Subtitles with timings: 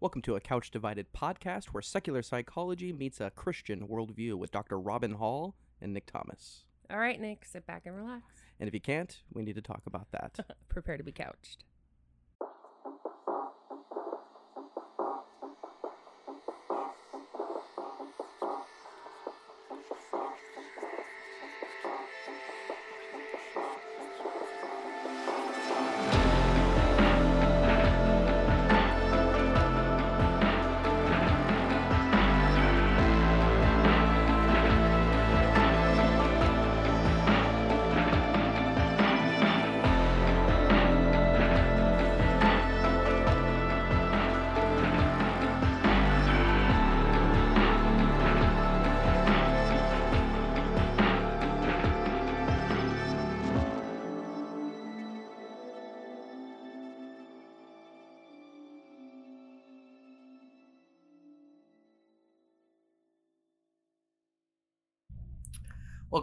[0.00, 4.78] Welcome to a Couch Divided podcast where secular psychology meets a Christian worldview with Dr.
[4.78, 6.66] Robyn Hall and Nick Thomas.
[6.88, 8.22] All right, Nick, sit back and relax.
[8.60, 10.38] And if you can't, we need to talk about that.
[10.68, 11.64] Prepare to be couched.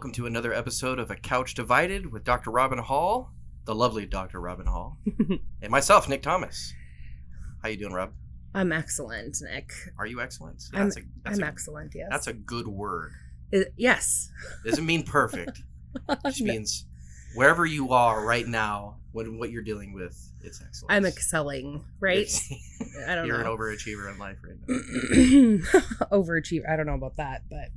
[0.06, 2.52] Welcome to another episode of A Couch Divided with Dr.
[2.52, 3.32] Robyn Hall,
[3.66, 4.40] the lovely Dr.
[4.40, 5.00] Robyn Hall,
[5.64, 6.76] and myself, Nick Thomas.
[7.64, 8.12] How you doing, Rob?
[8.54, 9.72] I'm excellent, Nick.
[9.98, 10.62] Are you excellent?
[10.76, 12.10] I'm, That's a, that's I'm a, excellent, yes.
[12.12, 13.14] That's a good word.
[13.52, 14.30] I- yes.
[14.64, 15.64] Doesn't mean perfect.
[16.08, 16.86] It just No, means
[17.34, 20.92] wherever you are right now, when what you're dealing with, it's excellent.
[20.94, 22.30] I'm excelling, right?
[23.08, 23.52] I don't You're know.
[23.54, 24.76] an overachiever in life right now.
[26.12, 26.70] Overachiever.
[26.70, 27.70] I don't know about that, but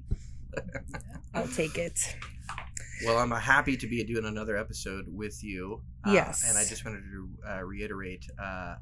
[1.35, 2.17] I'll take it.
[3.05, 5.83] Well, I'm uh, happy to be doing another episode with you.
[6.05, 6.49] Uh, Yes.
[6.49, 8.77] And I just wanted to uh, reiterate uh,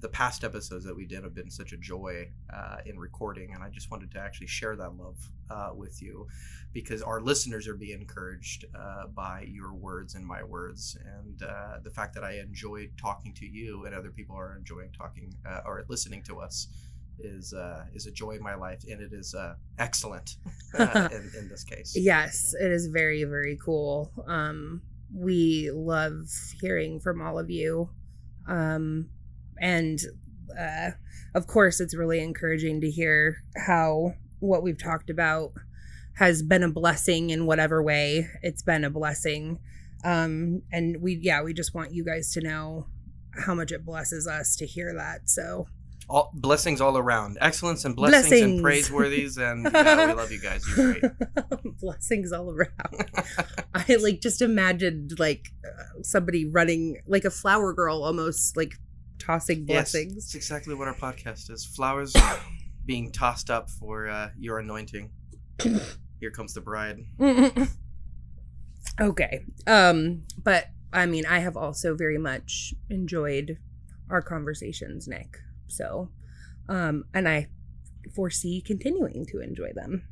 [0.00, 3.54] the past episodes that we did have been such a joy uh, in recording.
[3.54, 5.16] And I just wanted to actually share that love
[5.50, 6.28] uh, with you
[6.72, 10.96] because our listeners are being encouraged uh, by your words and my words.
[11.16, 14.92] And uh, the fact that I enjoy talking to you and other people are enjoying
[14.92, 16.68] talking uh, or listening to us.
[17.18, 20.36] Is uh, is a joy in my life, and it is uh, excellent
[20.78, 21.94] uh, in, in this case.
[21.96, 24.12] Yes, it is very, very cool.
[24.26, 24.82] Um,
[25.14, 26.28] we love
[26.60, 27.90] hearing from all of you.
[28.48, 29.08] Um,
[29.60, 29.98] and
[30.58, 30.90] uh,
[31.34, 35.52] of course, it's really encouraging to hear how what we've talked about
[36.14, 39.58] has been a blessing in whatever way it's been a blessing.
[40.04, 42.86] Um, and we, yeah, we just want you guys to know
[43.44, 45.28] how much it blesses us to hear that.
[45.28, 45.68] So,
[46.08, 48.88] all blessings all around excellence and blessings, and Blessings.
[48.88, 51.12] praiseworthies and yeah, we love you guys you're great
[51.80, 53.10] blessings all around.
[53.74, 58.74] I like just imagined like uh, somebody running like a flower girl almost like
[59.18, 60.14] tossing yes blessings.
[60.14, 62.14] that's exactly what our podcast is flowers
[62.86, 65.10] being tossed up for uh, your anointing
[66.20, 67.00] here comes the bride
[69.00, 69.40] okay.
[69.66, 73.58] Um but I mean I have also very much enjoyed
[74.08, 75.40] our conversations, Nick.
[75.68, 76.10] So
[76.68, 77.48] um and I
[78.14, 80.02] foresee continuing to enjoy them.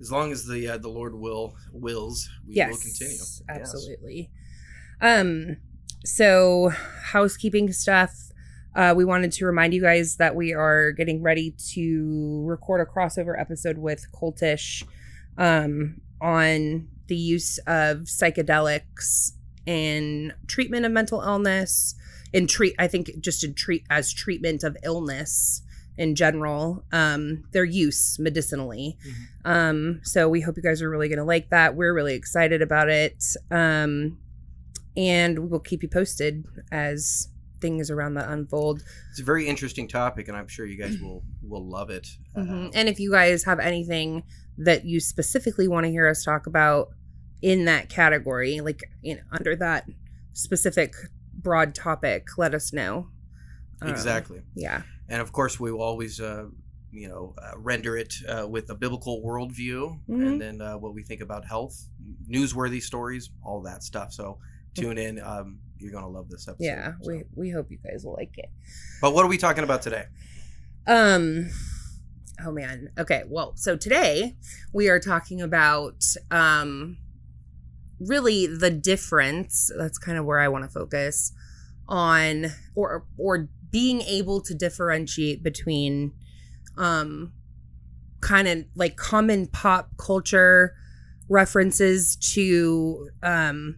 [0.00, 2.70] as long as the uh, the lord will wills we yes.
[2.70, 3.42] will continue Yes.
[3.48, 4.30] Absolutely.
[5.00, 5.56] Um
[6.04, 6.70] so
[7.12, 8.30] housekeeping stuff
[8.74, 12.90] uh, we wanted to remind you guys that we are getting ready to record a
[12.90, 14.84] crossover episode with Coltish
[15.36, 19.32] um, on the use of psychedelics
[19.66, 21.96] in treatment of mental illness,
[22.32, 25.62] in treat I think just in treat as treatment of illness
[25.98, 28.96] in general, um, their use medicinally.
[29.06, 29.50] Mhm.
[29.50, 31.74] Um, so we hope you guys are really gonna like that.
[31.76, 33.22] We're really excited about it.
[33.50, 34.18] Um,
[34.96, 37.28] and we will keep you posted as
[37.60, 38.82] things around that unfold.
[39.10, 42.68] it's a very interesting topic and i'm sure you guys will will love it Mhm.
[42.68, 44.22] Uh, And if you guys have anything
[44.56, 46.88] that you specifically want to hear us talk about
[47.42, 49.88] in that category, like you know, under that
[50.32, 50.94] specific
[51.42, 53.08] broad topic, let us know.
[53.82, 54.82] Um, exactly Yeah.
[55.08, 56.46] and of course we will always uh,
[56.92, 60.26] you know uh, render it uh, with a biblical worldview Mhm.
[60.26, 61.86] and then uh, what we think about health
[62.28, 64.38] newsworthy stories all that stuff so
[64.74, 66.92] tune in um, you're gonna love this episode Yeah.
[67.00, 67.08] so.
[67.10, 68.50] We we hope you guys will like it.
[69.00, 70.04] but what are we talking about today
[70.86, 71.48] Um
[72.44, 72.90] oh man.
[72.98, 74.36] Okay, well, so today
[74.74, 76.98] we are talking about um
[78.00, 79.70] really the difference.
[79.76, 81.32] That's kind of where I want to focus
[81.88, 86.12] on or or being able to differentiate between
[86.76, 87.32] um
[88.20, 90.74] kind of like common pop culture
[91.28, 93.76] references to um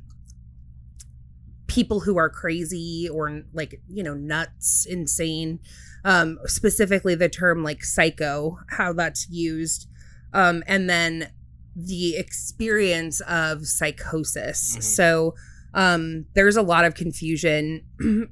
[1.67, 5.59] people who are crazy or like you know nuts insane
[6.05, 9.89] um specifically the term like psycho how that's used
[10.35, 11.31] um and then
[11.77, 14.83] the experience of psychosis Mhm.
[14.83, 15.35] so
[15.75, 17.83] um there's a lot of confusion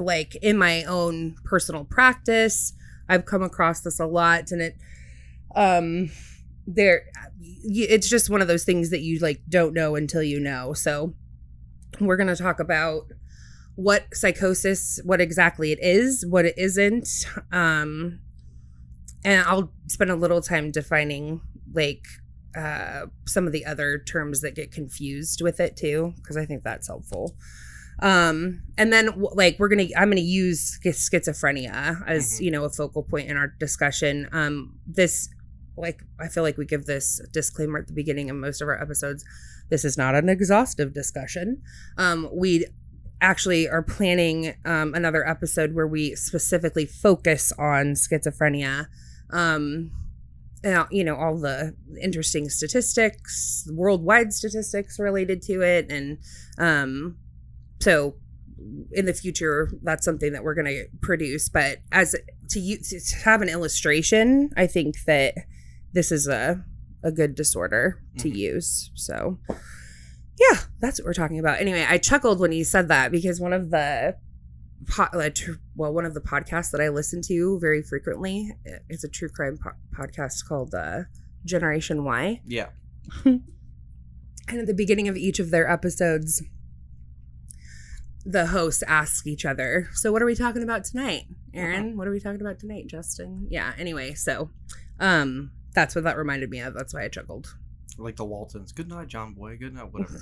[0.00, 2.72] like in my own personal practice,
[3.08, 4.76] I've come across this a lot and it
[5.54, 6.10] um
[6.66, 7.04] there
[7.62, 10.72] it's just one of those things that you like don't know until you know.
[10.74, 11.14] So
[12.00, 13.04] we're going to talk about
[13.76, 17.08] what psychosis, what exactly it is, what it isn't.
[17.52, 18.18] Um
[19.24, 21.40] and I'll spend a little time defining
[21.72, 22.04] like
[22.56, 26.62] uh, some of the other terms that get confused with it too, because I think
[26.64, 27.36] that's helpful.
[28.00, 32.40] Um, and then like we're gonna, I'm gonna use schizophrenia as Mhm.
[32.44, 34.28] you know a focal point in our discussion.
[34.32, 35.28] Um, this,
[35.76, 38.80] like, I feel like we give this disclaimer at the beginning of most of our
[38.80, 39.24] episodes.
[39.70, 41.62] This is not an exhaustive discussion.
[41.98, 42.66] Um, we
[43.20, 48.86] actually are planning um, another episode where we specifically focus on schizophrenia
[49.30, 49.90] um
[50.90, 56.18] you know all the interesting statistics worldwide statistics related to it and
[56.58, 57.16] um
[57.80, 58.16] so
[58.92, 62.14] in the future that's something that we're going to produce but as
[62.48, 65.34] to use to have an illustration i think that
[65.92, 66.64] this is a
[67.02, 68.36] a good disorder to Mhm.
[68.36, 69.38] use so
[70.40, 73.52] yeah that's what we're talking about anyway i chuckled when you said that because one
[73.52, 74.16] of the
[74.88, 78.52] po- uh, tr- well one of the podcasts that i listen to very frequently
[78.88, 81.02] it's a true crime po- podcast called uh,
[81.44, 82.40] Generation Why.
[82.44, 82.68] Yeah.
[83.24, 83.42] and
[84.48, 86.42] at the beginning of each of their episodes
[88.24, 92.10] the hosts ask each other so what are we talking about tonight aaron what are
[92.10, 93.46] we talking about tonight justin?
[93.48, 94.50] Yeah anyway so
[94.98, 96.72] um that's what that reminded me of.
[96.74, 97.54] That's why i chuckled
[97.98, 98.72] Like the Waltons.
[98.72, 99.56] Good night, John Boy.
[99.56, 99.86] Good night.
[99.92, 100.20] Whatever.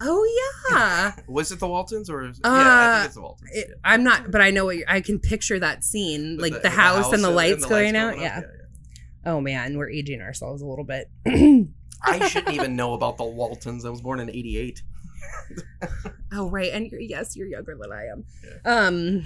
[0.00, 2.24] oh yeah Was it the Waltons or?
[2.24, 3.50] Is, Uh, yeah, I think it's the Waltons.
[3.52, 3.74] it, yeah.
[3.84, 6.70] i'm not but i know what you're, i can picture that scene With like the,
[6.70, 8.40] house, and the lights going out up, yeah
[9.26, 11.08] oh man we're aging ourselves a little bit
[12.02, 13.84] I shouldn't even know about the Waltons.
[13.84, 14.80] I was born in '88.
[16.32, 18.24] Oh right, and you're, yes, you're younger than I am.
[18.64, 18.86] Yeah.
[18.86, 19.24] Um,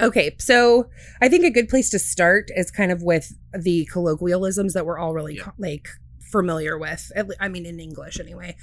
[0.00, 0.90] okay, so
[1.22, 4.98] I think a good place to start is kind of with the colloquialisms that we're
[4.98, 5.44] all really Yeah.
[5.44, 5.88] co- like
[6.30, 7.12] familiar with.
[7.40, 8.56] I mean, in English anyway.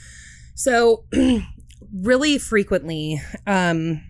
[0.55, 1.05] So,
[1.93, 4.01] really frequently, um,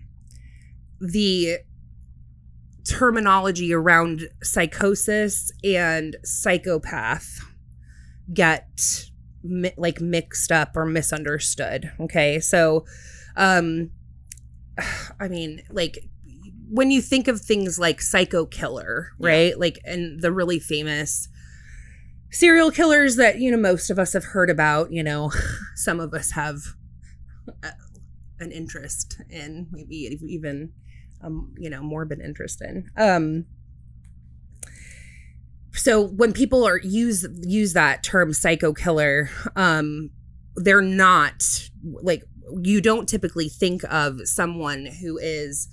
[1.00, 1.58] the
[2.88, 7.40] terminology around psychosis and psychopath
[8.32, 9.10] get
[9.42, 12.86] mi- like mixed up or misunderstood okay so
[13.36, 13.90] um
[15.20, 15.98] i mean like
[16.70, 21.28] when you think of things like psycho killer right like and the really famous
[22.30, 25.30] serial killers that you know most of us have heard about you know
[25.74, 26.58] some of us have
[27.62, 27.70] uh,
[28.40, 30.72] an interest in maybe even
[31.22, 32.90] um you know morbid interest in.
[32.96, 33.46] Um
[35.72, 40.10] so when people are use use that term psycho killer um
[40.56, 41.68] they're not
[42.02, 42.24] like
[42.62, 45.68] you don't typically think of someone who is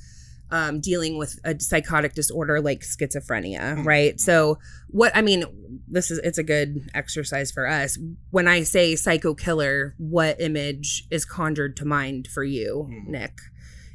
[0.51, 3.85] um, dealing with a psychotic disorder like schizophrenia, Mhm.
[3.85, 4.19] right?
[4.19, 4.59] So,
[4.89, 5.43] what I mean,
[5.87, 7.97] this is it's a good exercise for us.
[8.29, 13.07] When I say psycho killer, what image is conjured to mind for you, Mhm.
[13.07, 13.37] Nick?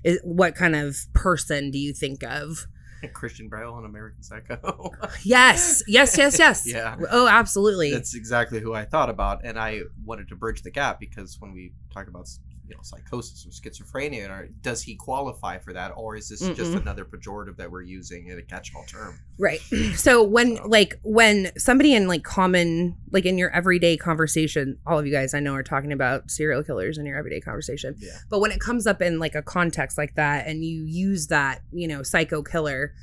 [0.02, 2.67] Is, what kind of person do you think of?
[3.14, 4.93] Christian Bale on American Psycho.
[5.23, 6.67] Yes, yes, yes, yes.
[6.67, 6.96] Yeah.
[7.11, 7.93] Oh, absolutely.
[7.93, 11.53] That's exactly who I thought about, and I wanted to bridge the gap because when
[11.53, 12.29] we talk about
[12.70, 16.72] you know psychosis or schizophrenia, or does he qualify for that, or is this just
[16.72, 16.81] Mm-mm.
[16.82, 19.19] another pejorative that we're using in a catch-all term?
[19.38, 19.61] Right.
[19.96, 24.98] So when So- like when somebody in like common like in your everyday conversation, all
[24.98, 27.96] of you guys I know are talking about serial killers in your everyday conversation.
[27.98, 28.10] Yeah.
[28.31, 31.62] But when it comes up in like a context like that and you use that,
[31.72, 32.94] you know, psycho killer,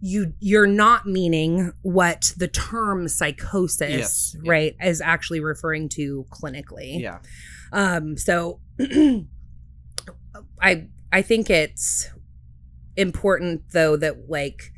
[0.00, 4.36] you you're not meaning what the term psychosis, Yes.
[4.42, 4.50] Yeah.
[4.50, 7.00] right, is actually referring to clinically.
[7.00, 7.20] Yeah.
[7.72, 8.60] Um, so
[10.60, 12.08] I I think it's
[12.96, 14.72] important though that like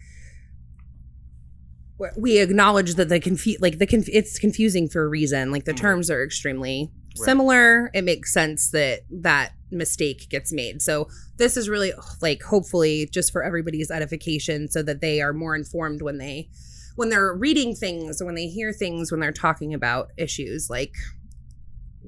[2.16, 5.50] we acknowledge that the confu- like the conf- it's confusing for a reason.
[5.50, 5.78] Like the Mhm.
[5.78, 7.24] terms are extremely Right.
[7.24, 7.90] similar.
[7.94, 10.82] It makes sense that that mistake gets made.
[10.82, 15.56] So this is really like hopefully just for everybody's edification so that they are more
[15.56, 16.50] informed when they
[16.96, 20.94] when they're reading things when they hear things when they're talking about issues like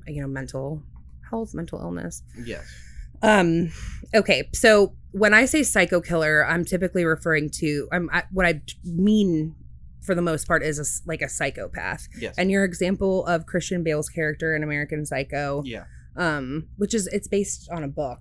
[0.07, 0.83] you know mental
[1.31, 2.23] health, mental illness.
[2.45, 2.65] Yes.
[3.23, 3.71] Um
[4.15, 8.63] okay, so when I say psycho killer, I'm typically referring to I'm I, what I
[8.85, 9.55] mean
[10.03, 12.09] for the most part is a like a psychopath.
[12.19, 12.37] Yes.
[12.39, 15.85] And your example of Christian Bale's character in American Psycho, yeah.
[16.17, 18.21] um, which is it's based on a book,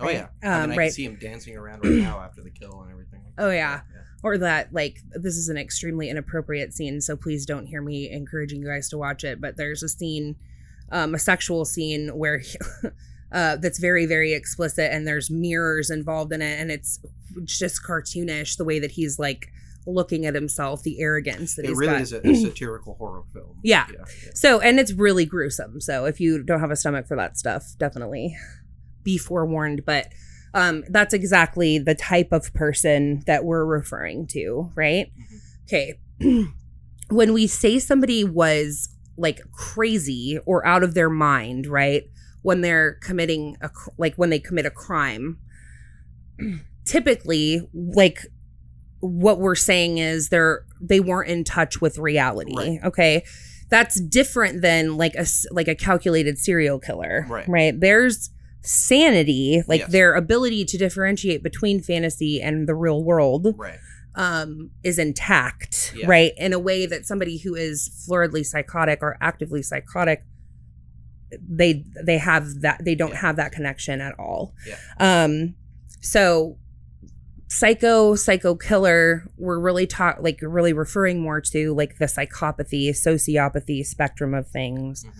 [0.00, 0.28] Oh yeah.
[0.42, 0.84] I Um, mean, I right.
[0.86, 3.20] can see him dancing around right now after the kill and everything.
[3.38, 3.80] Oh, yeah.
[4.22, 8.60] or that like this is an extremely inappropriate scene, so please don't hear me encouraging
[8.60, 9.40] you guys to watch it.
[9.40, 10.36] But there's a scene,
[10.94, 12.38] um, a sexual scene where.
[12.38, 12.56] He,
[13.32, 17.00] uh, that's very very explicit and there's mirrors involved in it and it's
[17.42, 19.48] just cartoonish the way that he's like
[19.88, 22.00] looking at himself the arrogance that It he's really got.
[22.02, 23.58] is a, a satirical horror film.
[23.64, 23.86] Yeah.
[23.92, 24.04] yeah.
[24.34, 27.74] so and it's really gruesome so if you don't have a stomach for that stuff
[27.76, 28.36] definitely
[29.02, 30.06] be forewarned but
[30.54, 35.38] um that's exactly the type of person that we're referring to right Mhm.
[35.64, 35.98] okay
[37.10, 42.02] when we say somebody was like crazy or out of their mind right
[42.42, 45.38] when they're committing a like when they commit a crime
[46.84, 48.18] typically like
[49.00, 52.78] what we're saying is they're they weren't in touch with reality Right.
[52.84, 53.24] okay
[53.70, 57.48] that's different than like a like a calculated serial killer Right.
[57.48, 58.30] right there's
[58.62, 59.92] sanity like Yes.
[59.92, 63.78] their ability to differentiate between fantasy and the real world Right.
[64.16, 66.06] Um is intact Yeah.
[66.06, 70.24] right in a way that somebody who is floridly psychotic or actively psychotic
[71.48, 73.16] they they have that they don't Yeah.
[73.16, 74.76] have that connection at all Yeah.
[74.98, 75.54] um
[76.00, 76.58] so
[77.48, 83.84] psycho psycho killer we're really taught like really referring more to like the psychopathy sociopathy
[83.84, 85.10] spectrum of things Mhm.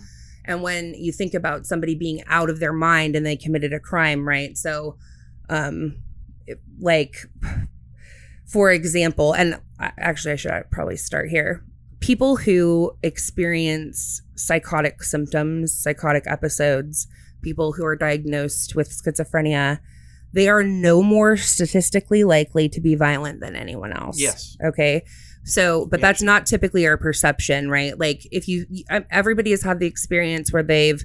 [0.45, 3.79] and when you think about somebody being out of their mind and they committed a
[3.79, 4.97] crime right so
[5.49, 5.97] um
[6.47, 7.25] it- like
[8.45, 11.63] for example and actually i should probably start here.
[11.99, 17.07] People who experience psychotic symptoms psychotic episodes
[17.41, 19.79] people who are diagnosed with schizophrenia
[20.33, 24.19] they are no more statistically likely to be violent than anyone else.
[24.19, 24.57] Yes.
[24.63, 25.03] okay?
[25.45, 27.97] So but that's not typically our perception right?
[27.97, 28.65] Like if you
[29.09, 31.03] everybody has had the experience where they've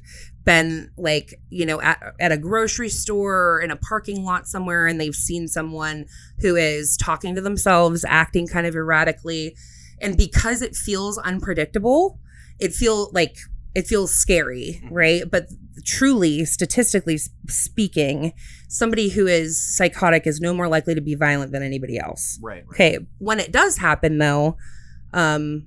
[0.51, 4.87] been like you know at, at a grocery store or in a parking lot somewhere
[4.89, 6.05] and they've seen someone
[6.41, 9.55] who is talking to themselves acting kind of erratically
[10.01, 12.19] and because it feels unpredictable
[12.59, 13.37] it feel like
[13.75, 14.89] it feels scary Mhm.
[14.91, 15.47] right but
[15.87, 18.33] truly statistically speaking
[18.69, 22.65] somebody who is psychotic is no more likely to be violent than anybody else Right.
[22.67, 22.75] right.
[22.75, 24.57] Okay, when it does happen though,
[25.13, 25.67] um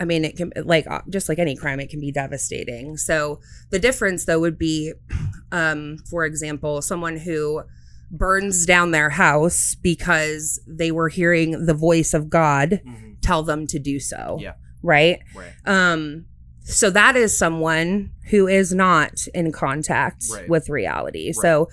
[0.00, 2.96] I mean it can like uh, just like any crime it can be devastating.
[2.96, 3.40] So
[3.70, 4.92] the difference though would be
[5.52, 7.62] um for example, someone who
[8.10, 13.16] burns down their house because they were hearing the voice of God Mhm.
[13.20, 14.38] tell them to do so.
[14.40, 14.54] Yeah.
[14.82, 15.18] Right?
[15.34, 15.52] Right.
[15.66, 16.26] Um
[16.62, 20.48] so that is someone who is not in contact Right.
[20.48, 21.32] with reality.
[21.32, 21.68] So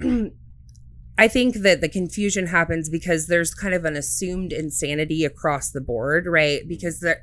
[1.22, 5.80] I think that the confusion happens because there's kind of an assumed insanity across the
[5.80, 6.66] board, right?
[6.66, 7.22] Because there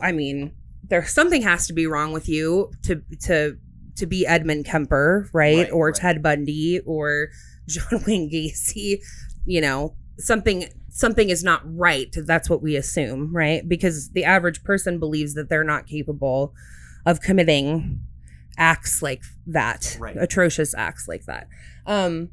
[0.00, 0.52] I mean,
[0.84, 3.56] there's something has to be wrong with you to to
[3.96, 5.56] to be Edmund Kemper, right?
[5.64, 5.94] Right, or right.
[5.96, 7.30] Ted Bundy or
[7.68, 8.98] John Wayne Gacy,
[9.44, 12.14] you know, something something is not right.
[12.14, 13.68] That's what we assume, right?
[13.68, 16.54] Because the average person believes that they're not capable
[17.04, 17.98] of committing
[18.56, 20.16] acts like that, Right.
[20.16, 21.48] atrocious acts like that.
[21.86, 22.28] Um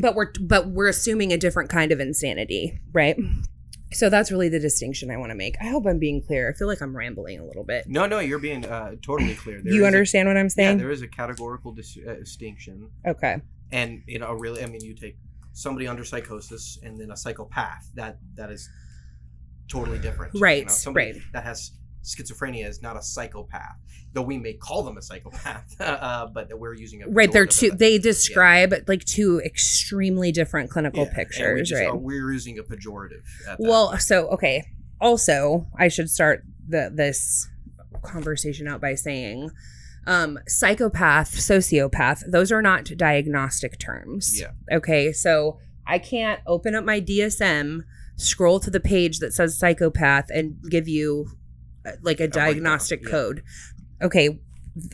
[0.00, 3.16] but we're but we're assuming a different kind of insanity, right?
[3.92, 5.54] So that's really the distinction I want to make.
[5.60, 6.50] I hope I'm being clear.
[6.50, 7.84] I feel like I'm rambling a little bit.
[7.86, 9.60] No, no, you're being uh, totally clear.
[9.62, 10.78] There you is a- understand what I'm saying?
[10.78, 13.36] yeah, there is a categorical dis- uh, distinction, okay.
[13.70, 15.16] and you know, really, I mean, you take
[15.52, 17.88] somebody under psychosis and then a psychopath.
[17.94, 18.68] That that is
[19.68, 20.34] totally different.
[20.34, 21.22] you Right, know, somebody right.
[21.32, 21.70] That has
[22.06, 23.76] schizophrenia is not a psychopath,
[24.12, 27.70] though we may call them a psychopath, uh, but we're using a Right, they're two
[27.72, 31.90] they describe like two extremely different clinical Yeah, and we pictures, just right?
[31.90, 33.22] are- we're using a pejorative.
[33.58, 34.02] Well, point.
[34.02, 34.62] so okay.
[35.00, 37.48] Also, I should start the this
[38.02, 39.50] conversation out by saying
[40.06, 44.40] um psychopath, sociopath, those are not diagnostic terms.
[44.40, 44.52] Yeah.
[44.72, 45.12] Okay.
[45.12, 47.80] So I can't open up my DSM,
[48.16, 51.32] scroll to the page that says psychopath and give you uh,
[52.02, 53.10] like a diagnostic yeah.
[53.10, 53.42] code.
[54.02, 54.40] Okay.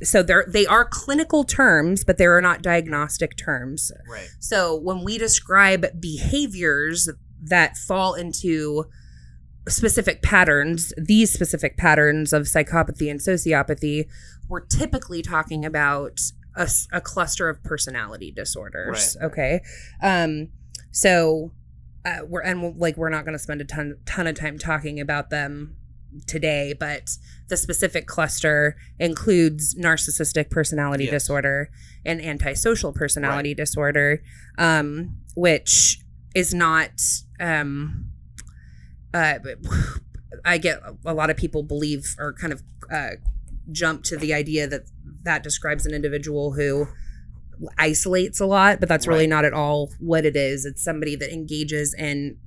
[0.03, 3.91] So they're they are clinical terms, but they are not diagnostic terms.
[4.09, 7.09] right, So when we describe behaviors
[7.43, 8.85] that fall into
[9.69, 14.07] specific patterns, these specific patterns of psychopathy and sociopathy,
[14.49, 16.21] we're typically talking about
[16.57, 19.17] a cluster of personality disorders.
[19.21, 19.27] Right.
[19.27, 19.61] Okay.
[20.03, 20.49] Um,
[20.91, 21.53] so
[22.05, 25.01] uh, we're and like we're not going to spend a ton ton of time talking
[25.01, 25.77] about them
[26.26, 27.11] today, but
[27.49, 31.12] the specific cluster includes narcissistic personality Yes.
[31.12, 31.71] disorder
[32.04, 34.23] and antisocial personality disorder,
[34.59, 36.00] um, which
[36.35, 36.92] is not.
[37.40, 38.07] Um,
[39.14, 39.38] uh,
[40.45, 43.11] I get a lot of people believe or kind of uh,
[43.71, 44.83] jump to the idea that
[45.25, 46.88] that describes an individual who
[47.78, 49.28] isolates a lot, but that's really Right.
[49.28, 50.64] not at all what it is.
[50.64, 52.38] It's somebody that engages in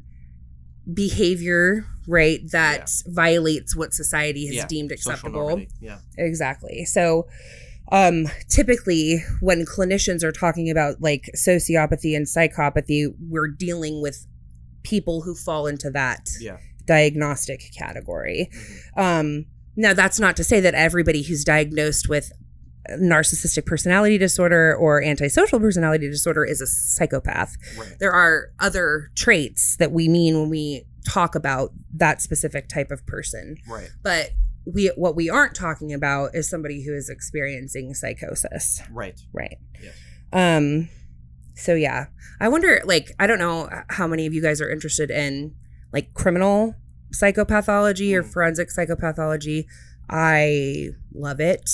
[0.92, 5.62] behavior, right, that violates what society has Yeah, deemed acceptable.
[5.82, 6.86] Yeah, Exactly.
[6.86, 7.28] So
[7.92, 14.26] um, typically when clinicians are talking about like sociopathy and psychopathy, we're dealing with
[14.84, 16.58] people who fall into that Yeah.
[16.86, 18.50] diagnostic category.
[18.54, 19.02] Mhm.
[19.02, 19.46] Um,
[19.76, 22.32] now, that's not to say that everybody who's diagnosed with
[23.00, 27.56] narcissistic personality disorder or antisocial personality disorder is a psychopath.
[27.78, 27.96] Right.
[28.00, 33.06] There are other traits that we mean when we talk about that specific type of
[33.06, 33.58] person.
[33.70, 33.90] Right.
[34.04, 34.32] But
[34.66, 38.82] we what we aren't talking about is somebody who is experiencing psychosis.
[38.92, 39.20] Right.
[39.32, 39.58] Right.
[39.82, 39.96] Yes.
[40.34, 40.90] Um
[41.56, 42.08] so yeah.
[42.42, 45.54] I wonder like I don't know how many of you guys are interested in
[45.94, 46.76] like criminal
[47.14, 48.32] psychopathology or Mm.
[48.34, 49.66] forensic psychopathology.
[50.10, 51.70] I love it.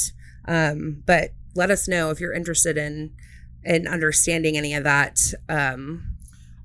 [0.48, 3.14] Um but let us know if you're interested in
[3.64, 5.18] in understanding any of that.
[5.48, 6.18] Um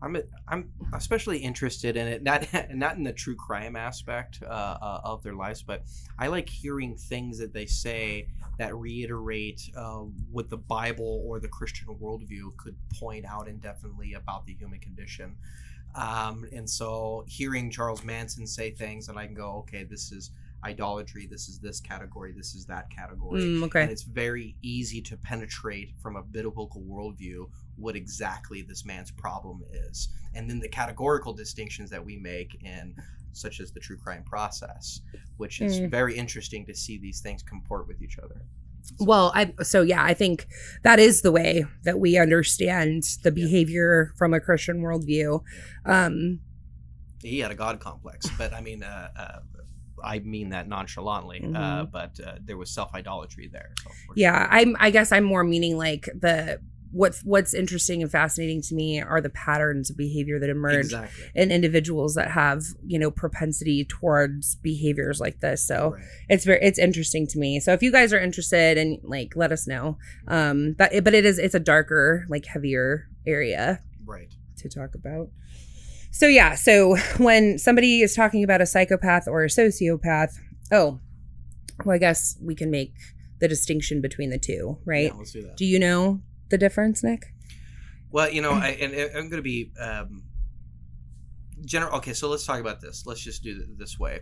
[0.02, 0.16] I'm
[0.48, 5.22] I'm especially interested in it, not not in the true crime aspect uh, uh, of
[5.22, 5.84] their lives, but
[6.18, 11.48] I like hearing things that they say that reiterate uh, what the Bible or the
[11.48, 15.36] Christian worldview could point out indefinitely about the human condition.
[15.94, 20.30] Um, and so, hearing Charles Manson say things, and I can go, okay, this is
[20.64, 23.42] idolatry, this is this category, this is that category.
[23.42, 23.82] mm, okay.
[23.82, 29.62] And it's very easy to penetrate from a biblical worldview what exactly this man's problem
[29.72, 30.08] is.
[30.34, 32.94] And then the categorical distinctions that we make in
[33.32, 35.00] such as the true crime process,
[35.36, 35.90] which is Mm.
[35.90, 38.40] very interesting to see these things comport with each other.
[39.00, 40.46] Well, I so yeah, I think
[40.84, 43.44] that is the way that we understand the Yeah.
[43.44, 45.42] behavior from a Christian worldview.
[45.84, 46.40] Um,
[47.22, 49.38] He had a God complex, but I mean, uh, uh,
[50.04, 51.48] I mean that nonchalantly, uh,
[51.86, 51.90] Mhm.
[51.90, 53.72] but uh, there was self idolatry there.
[53.82, 54.76] So yeah, I'm.
[54.78, 56.60] I guess I'm more meaning like the
[56.96, 61.24] what's what's interesting and fascinating to me are the patterns of behavior that emerge exactly.
[61.34, 65.66] in individuals that have you know propensity towards behaviors like this.
[65.66, 66.02] So Right.
[66.30, 67.60] it's very it's interesting to me.
[67.60, 69.98] So if you guys are interested and like let us know.
[70.26, 73.80] Um, that but it is it's a darker like heavier area.
[74.06, 74.32] right.
[74.58, 75.28] to talk about.
[76.10, 80.32] So yeah, so when somebody is talking about a psychopath or a sociopath,
[80.72, 81.00] oh,
[81.84, 82.94] well, I guess we can make
[83.38, 85.10] the distinction between the two, right?
[85.12, 85.58] Yeah, let's do that.
[85.58, 87.32] Do you know the difference, Nick?
[88.10, 90.22] Well, you know, I, and I'm going to be um,
[91.64, 91.96] general.
[91.98, 93.04] Okay, so let's talk about this.
[93.06, 94.20] Let's just do it this way.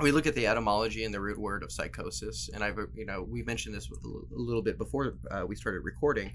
[0.00, 3.22] We look at the etymology and the root word of psychosis, and I've you know
[3.28, 6.32] we mentioned this a little bit before uh, we started recording.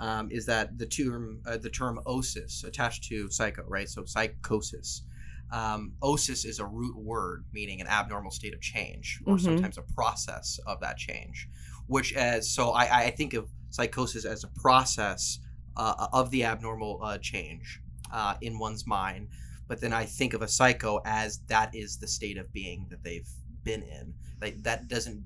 [0.00, 3.88] Um, is that the term uh, the term osis attached to psycho, right?
[3.88, 5.02] So psychosis.
[5.50, 9.40] Um, osis is a root word meaning an abnormal state of change, or Mhm.
[9.40, 11.48] sometimes a process of that change.
[11.86, 15.38] Which as so I, I think of psychosis as a process
[15.76, 17.80] uh, of the abnormal uh, change
[18.12, 19.28] uh, in one's mind.
[19.66, 23.02] But then I think of a psycho as that is the state of being that
[23.02, 23.28] they've
[23.64, 24.14] been in.
[24.40, 25.22] Like that doesn't,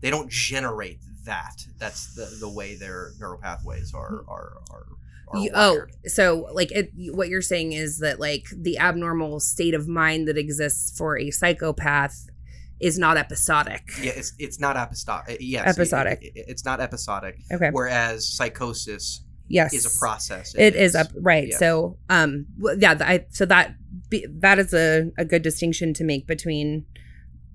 [0.00, 1.66] they don't generate that.
[1.78, 4.86] That's the, the way their neural pathways are are are.
[5.28, 9.74] are You- oh, so like it, what you're saying is that like the abnormal state
[9.74, 12.26] of mind that exists for a psychopath
[12.82, 13.82] is not episodic.
[14.02, 15.38] yeah, it's it's not episodic.
[15.40, 16.18] Yes, Episodic.
[16.22, 17.36] it- it- it's not episodic.
[17.52, 17.70] Okay.
[17.72, 19.74] Whereas psychosis Yes.
[19.74, 20.54] is a process.
[20.56, 21.58] it is up right yes.
[21.58, 22.46] so um
[22.78, 23.74] yeah I, so that
[24.08, 26.86] be, that is a, a good distinction to make between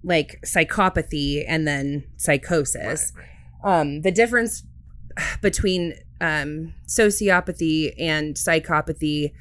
[0.04, 3.24] like psychopathy and then psychosis Right,
[3.64, 3.80] right.
[3.82, 4.64] um the difference
[5.42, 9.32] between um sociopathy and psychopathy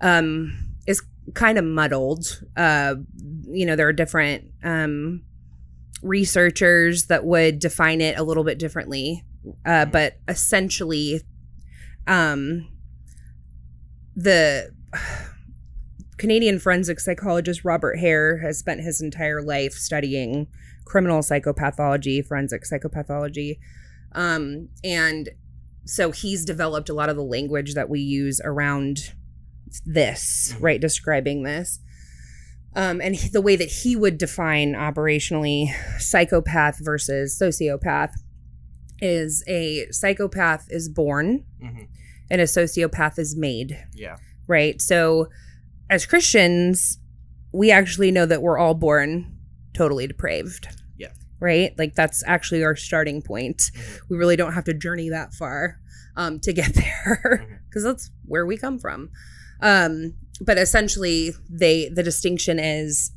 [0.00, 0.52] um
[0.88, 1.02] is
[1.34, 2.94] kind of muddled uh
[3.48, 5.22] you know there are different um
[6.02, 9.24] researchers that would define it a little bit differently
[9.64, 9.92] uh Mhm.
[9.92, 11.20] but essentially
[12.06, 12.68] um
[14.16, 14.70] the
[16.18, 20.46] Canadian forensic psychologist Robert Hare has spent his entire life studying
[20.84, 23.58] criminal psychopathology, forensic psychopathology.
[24.12, 25.30] Um, and
[25.84, 29.14] so he's developed a lot of the language that we use around
[29.84, 30.62] this, Mhm.
[30.62, 30.80] right?
[30.80, 31.80] Describing this.
[32.74, 35.66] Um, and he- the way that he would define operationally
[35.98, 38.12] psychopath versus sociopath
[39.00, 41.88] is a psychopath is born Mhm.
[42.30, 44.16] and a sociopath is made Yeah.
[44.46, 44.80] right?
[44.80, 45.28] So,
[45.90, 46.98] as Christians,
[47.52, 49.36] we actually know that we're all born
[49.74, 50.68] totally depraved.
[50.96, 51.08] Yeah.
[51.40, 51.76] Right?
[51.78, 53.58] Like, that's actually our starting point.
[53.74, 54.00] Mhm.
[54.08, 55.78] We really don't have to journey that far
[56.16, 56.72] um, to get
[57.04, 59.10] there because that's where we come from.
[59.62, 63.12] Um, but essentially, they the distinction is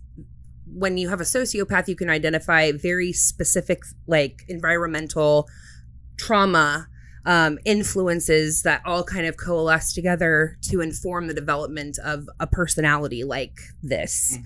[0.68, 5.48] when you have a sociopath, you can identify very specific, like environmental
[6.18, 6.88] trauma
[7.26, 13.24] um, influences that all kind of coalesce together to inform the development of a personality
[13.24, 14.38] like this.
[14.38, 14.44] Mhm.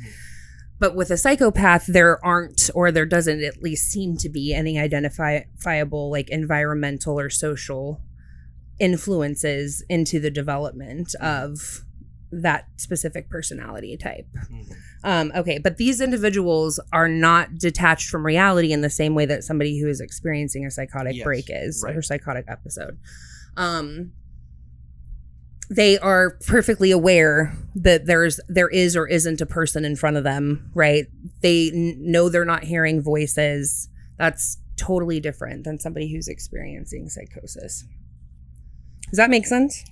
[0.79, 4.79] but with a psychopath, there aren't, or there doesn't at least seem to be any
[4.79, 8.01] identifiable like environmental or social
[8.79, 11.83] influences into the development of
[12.31, 14.27] that specific personality type.
[14.51, 14.73] Mhm.
[15.03, 19.43] Um, okay, but these individuals are not detached from reality in the same way that
[19.43, 21.95] somebody who is experiencing a psychotic Yes, break is right.
[21.95, 22.97] or psychotic episode.
[23.57, 24.11] Um,
[25.71, 30.23] they are perfectly aware that there's there is or isn't a person in front of
[30.23, 31.05] them, right?
[31.41, 33.87] They n- know they're not hearing voices.
[34.17, 37.85] That's totally different than somebody who's experiencing psychosis.
[39.09, 39.83] Does that make sense?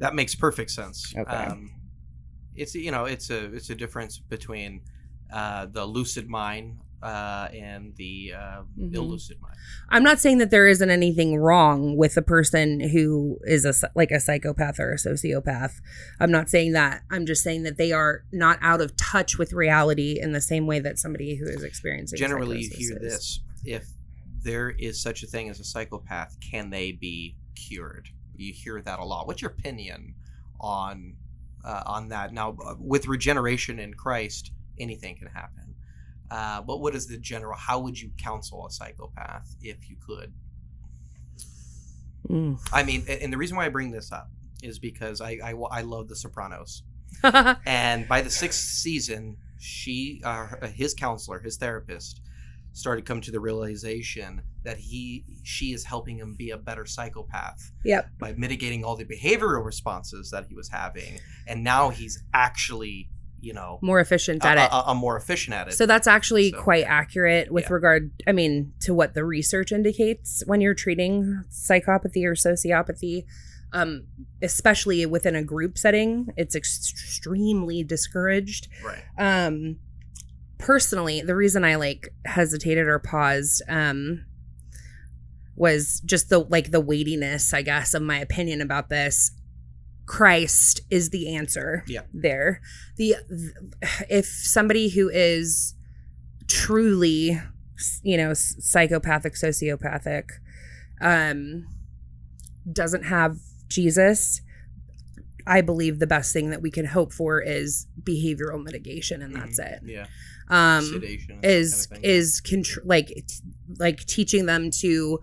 [0.00, 1.12] That makes perfect sense.
[1.16, 1.30] Okay.
[1.30, 1.70] Um,
[2.60, 4.82] it's you know it's a it's a difference between
[5.32, 8.92] uh, the lucid mind uh, and the uh, Mhm.
[8.94, 9.56] illucid mind.
[9.88, 14.10] I'm not saying that there isn't anything wrong with a person who is a like
[14.10, 15.80] a psychopath or a sociopath.
[16.20, 17.02] I'm not saying that.
[17.10, 20.66] I'm just saying that they are not out of touch with reality in the same
[20.66, 23.12] way that somebody who is experiencing Generally, you hear is.
[23.12, 23.86] this: if
[24.42, 28.08] there is such a thing as a psychopath, can they be cured?
[28.36, 29.26] You hear that a lot.
[29.26, 30.14] What's your opinion
[30.60, 31.16] on
[31.64, 32.32] uh, on that?
[32.32, 35.74] Now, uh, with regeneration in Christ, anything can happen.
[36.30, 37.56] Uh, but what is the general?
[37.56, 40.32] How would you counsel a psychopath if you could?
[42.28, 42.58] Mm.
[42.72, 44.30] I mean, and the reason why I bring this up
[44.62, 46.82] is because I I, I love The Sopranos,
[47.66, 52.20] and by the sixth season, she, uh, his counselor, his therapist,
[52.72, 57.72] started coming to the realization that he she is helping him be a better psychopath
[57.84, 58.10] Yep.
[58.18, 63.08] by mitigating all the behavioral responses that he was having, and now he's actually
[63.42, 64.68] you know More efficient a, at it.
[64.70, 65.72] a, a more efficient at it.
[65.74, 67.72] So that's actually So- quite accurate with Yeah.
[67.72, 73.24] regard, I mean, to what the research indicates when you're treating psychopathy or sociopathy,
[73.72, 74.04] um,
[74.42, 76.28] especially within a group setting.
[76.36, 78.68] It's ex- extremely discouraged.
[78.84, 79.04] right.
[79.16, 79.76] Um,
[80.60, 84.24] personally, the reason I like hesitated or paused, um,
[85.56, 89.32] was just the like the weightiness, I guess, of my opinion about this.
[90.06, 91.84] Christ is the answer.
[91.86, 92.02] Yeah.
[92.12, 92.60] There,
[92.96, 93.16] the
[94.08, 95.74] if somebody who is
[96.48, 97.38] truly,
[98.02, 100.30] you know, psychopathic, sociopathic,
[101.00, 101.66] um,
[102.72, 103.36] doesn't have
[103.68, 104.40] Jesus,
[105.46, 109.60] I believe the best thing that we can hope for is behavioral mitigation, and that's
[109.60, 109.72] Mhm.
[109.72, 109.80] it.
[109.84, 110.06] Yeah.
[110.50, 113.12] Um, Sedation and that is kind of is contr- like
[113.78, 115.20] like teaching them to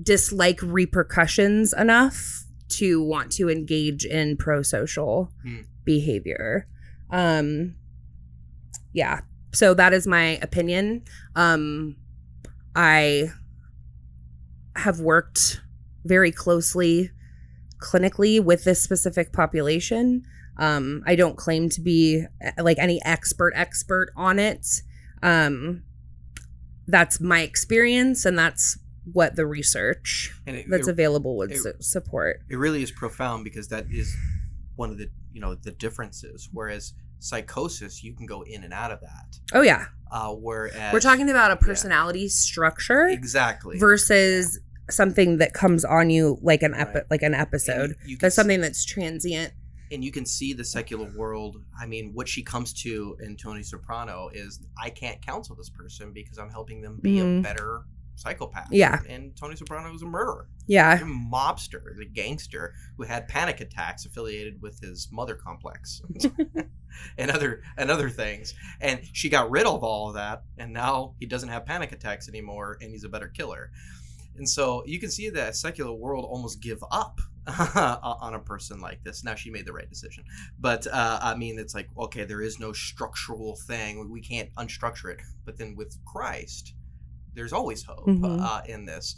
[0.00, 5.62] dislike repercussions enough to want to engage in pro-social Hmm.
[5.84, 6.66] behavior.
[7.10, 7.74] Um
[8.92, 9.20] yeah.
[9.52, 11.02] So that is my opinion.
[11.34, 11.96] Um
[12.76, 13.30] i
[14.76, 15.60] have worked
[16.04, 17.10] very closely
[17.78, 20.22] clinically with this specific population
[20.56, 24.82] um i don't claim to be uh, like any expert expert on it.
[25.22, 25.82] Um
[26.88, 28.78] that's my experience and that's
[29.12, 32.40] what the research it- that's it- available would it- su- support.
[32.48, 34.14] it really is profound because that is
[34.76, 36.48] one of the you know the differences.
[36.52, 39.38] Whereas psychosis you can go in and out of that.
[39.52, 39.86] Oh yeah.
[40.10, 43.78] Uh whereas we're talking about a personality structure exactly.
[43.78, 44.58] versus
[44.88, 47.04] something that comes on you like an epi- Right.
[47.10, 47.90] like an episode.
[48.04, 49.52] you, you that's something that's transient
[49.90, 51.56] and you can see the secular world.
[51.80, 56.12] I mean what she comes to in tony soprano is i can't counsel this person
[56.12, 57.42] because i'm helping them be a Mhm.
[57.42, 57.82] better
[58.16, 58.68] psychopath.
[58.70, 59.00] Yeah.
[59.08, 60.48] and tony soprano was a murderer.
[60.66, 60.98] Yeah.
[61.00, 66.02] A mobster the gangster who had panic attacks affiliated with his mother complex
[67.18, 68.54] and other and other things.
[68.80, 72.28] And she got rid of all of that and now he doesn't have panic attacks
[72.28, 73.70] anymore and he's a better killer.
[74.36, 77.20] And so you can see that secular world almost give up
[77.58, 79.24] on a person like this.
[79.24, 80.24] Now she made the right decision.
[80.58, 84.08] But uh, i mean it's like okay there is no structural thing.
[84.10, 85.20] We can't unstructure it.
[85.44, 86.74] But then with christ
[87.34, 88.40] there's always hope Mhm.
[88.42, 89.16] uh, in this.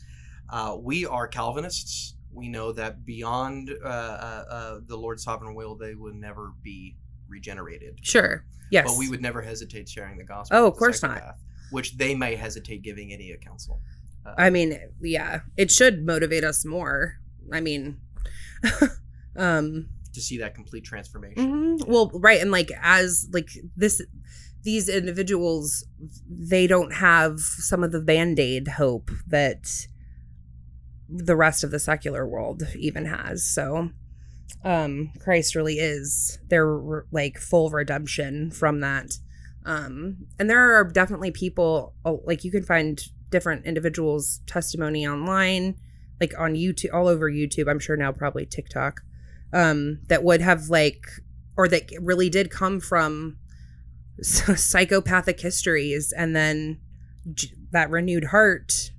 [0.51, 2.15] Uh, we are calvinists.
[2.33, 6.97] We know that beyond uh, uh, uh, the lord's sovereign will they will never be
[7.29, 7.99] regenerated.
[8.03, 8.45] Sure.
[8.71, 8.87] Yes.
[8.87, 11.11] but we would never hesitate sharing the gospel Oh, of course not.
[11.19, 13.83] psychopath, which they may hesitate giving any counsel
[14.25, 15.41] uh, i mean yeah.
[15.59, 17.19] It should motivate us more.
[17.53, 17.99] I mean
[19.37, 21.79] um to see that complete transformation.
[21.79, 21.88] mhm.
[21.88, 24.03] well right and like as like this
[24.62, 25.85] these individuals
[26.29, 29.87] they don't have some of the band-aid hope that
[31.09, 33.90] the rest of the secular world even has so
[34.64, 39.14] um christ really is their like full redemption from that.
[39.64, 45.77] Um and there are definitely people oh, like you can find different individuals testimony online
[46.23, 49.01] like on youtube all over youtube i'm sure now probably tiktok
[49.53, 51.05] um that would have like
[51.57, 53.37] or that really did come from
[54.23, 56.79] psychopathic histories and then
[57.35, 58.93] j- that renewed heart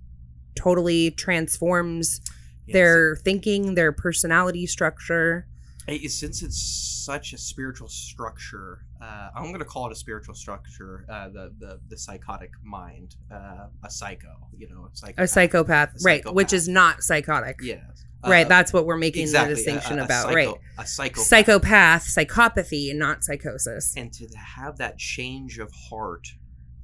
[0.55, 2.19] totally transforms
[2.65, 2.73] Yes.
[2.75, 5.45] their thinking their personality structure
[5.87, 6.61] Hey, since it's
[7.05, 11.05] such a spiritual structure, uh, I'm going to call it a spiritual structure.
[11.09, 15.23] Uh, the the the psychotic mind, uh, a psycho, you know, a psychopath.
[15.23, 18.05] a psychopath, A right which is not psychotic Yes.
[18.25, 21.25] right Uh, that's what we're making exactly, the distinction a about psycho- right A psychopath.
[21.25, 26.25] psychopath psychopathy and not psychosis and to have that change of heart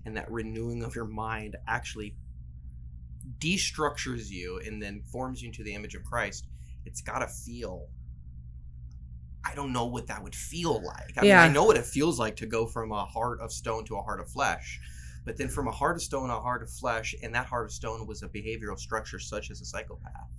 [0.05, 2.15] and that renewing of your mind actually
[3.39, 6.47] destructures you and then forms you into the image of Christ,
[6.85, 7.88] it's got to feel.
[9.49, 11.13] I don't know what that would feel like.
[11.17, 11.41] I Yeah.
[11.41, 13.95] mean, I know what it feels like to go from a heart of stone to
[13.97, 14.79] a heart of flesh.
[15.25, 17.65] But then from a heart of stone to a heart of flesh, and that heart
[17.65, 20.29] of stone was a behavioral structure such as a psychopath,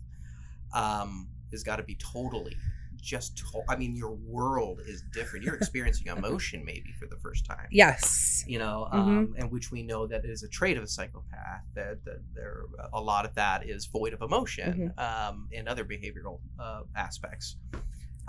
[0.73, 2.57] um, has got to be totally
[2.97, 3.39] just.
[3.39, 5.45] To- I mean, your world is different.
[5.45, 8.95] You're experiencing emotion maybe for the first time yes you know, Mhm.
[8.95, 11.63] um, and which we know that is a trait of a psychopath.
[11.75, 16.41] That, that there, a lot of that is void of emotion um, and other behavioral
[16.59, 17.57] uh, aspects.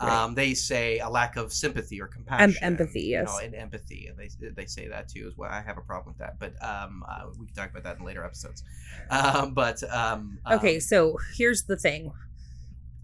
[0.01, 0.23] Right.
[0.23, 3.39] Um, they say a lack of sympathy or compassion, empathy, you know, yes.
[3.43, 5.51] and empathy, and they they say that too as well.
[5.51, 8.05] I have a problem with that, but um, uh, we can talk about that in
[8.05, 8.63] later episodes.
[9.09, 12.11] Um, but um, okay um, so here's the thing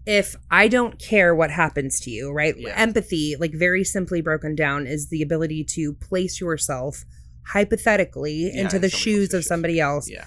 [0.06, 2.72] if i don't care what happens to you right Yeah.
[2.76, 7.04] empathy like very simply broken down is the ability to place yourself
[7.48, 9.48] hypothetically Yeah, into the shoes of shoes.
[9.48, 10.24] somebody else yeah,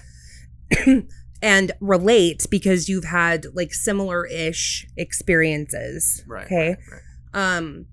[1.42, 6.46] and relate because you've had like similar-ish experiences right.
[6.46, 7.02] okay right,
[7.34, 7.86] um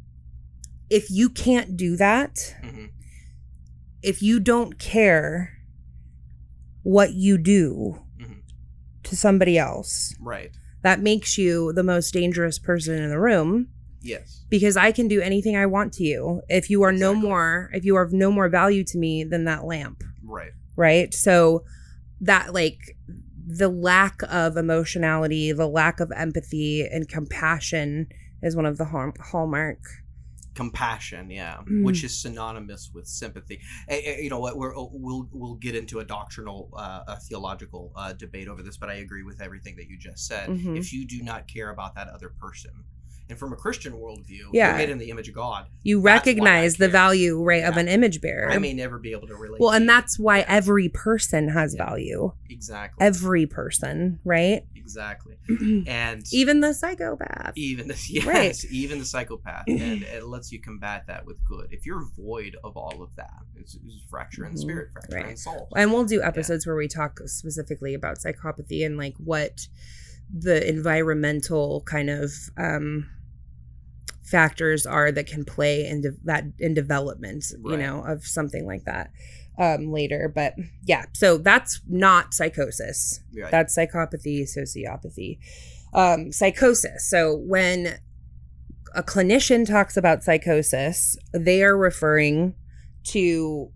[0.90, 2.74] if you can't do that right.
[2.74, 2.90] Mhm.
[4.02, 5.58] if you don't care
[6.84, 8.42] what you do Mhm.
[9.04, 10.52] to somebody else right.
[10.84, 13.68] that makes you the most dangerous person in the room
[14.02, 14.46] Yes.
[14.50, 16.42] because I can do anything I want to you.
[16.48, 19.44] If you are no more, if you are of no more value to me than
[19.44, 20.54] that lamp, Right.
[20.78, 21.14] right?
[21.14, 21.66] So
[22.22, 22.96] that like
[23.52, 28.08] the lack of emotionality, the lack of empathy and compassion
[28.44, 29.80] is one of the hall- hallmark.
[30.56, 31.84] compassion yeah Mm.
[31.86, 33.62] which is synonymous with sympathy
[34.24, 38.48] you know what we're, we'll we'll get into a doctrinal uh, a theological uh, debate
[38.50, 40.78] over this but i agree with everything that you just said Mhm.
[40.78, 42.72] if you do not care about that other person
[43.30, 44.70] and from a christian worldview Yeah.
[44.70, 47.64] you're made in the image of god You That's why I recognize the value, right,
[47.64, 48.50] of an image bearer.
[48.52, 49.88] i may never be able to relate well, to and you.
[49.88, 51.86] that's why every person has Yeah.
[51.86, 52.34] value.
[52.50, 54.64] exactly Every person, right?
[54.76, 55.36] exactly
[55.88, 57.54] and Even the psychopath.
[57.56, 58.66] even the, yes Right.
[58.72, 62.76] even the psychopath and it lets you combat that with good if you're void of
[62.76, 64.62] all of that it's, it's fracture in the Mhm.
[64.64, 65.30] spirit fracture Right.
[65.30, 69.68] in soul and we'll do episodes where we talk specifically about psychopathy and like what
[70.36, 73.10] the environmental kind of um
[74.30, 79.10] factors are that can play into that in development you know of something like that
[79.58, 80.54] um later but
[80.86, 83.50] yeah so that's not psychosis Right.
[83.52, 85.40] that's psychopathy sociopathy
[85.94, 87.98] um psychosis so when
[88.96, 92.56] a clinician talks about psychosis they are referring
[93.06, 93.72] to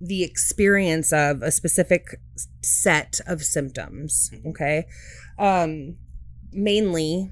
[0.00, 2.20] the experience of a specific
[2.62, 4.46] set of symptoms Mhm.
[4.50, 4.86] okay
[5.38, 5.96] um
[6.52, 7.30] mainly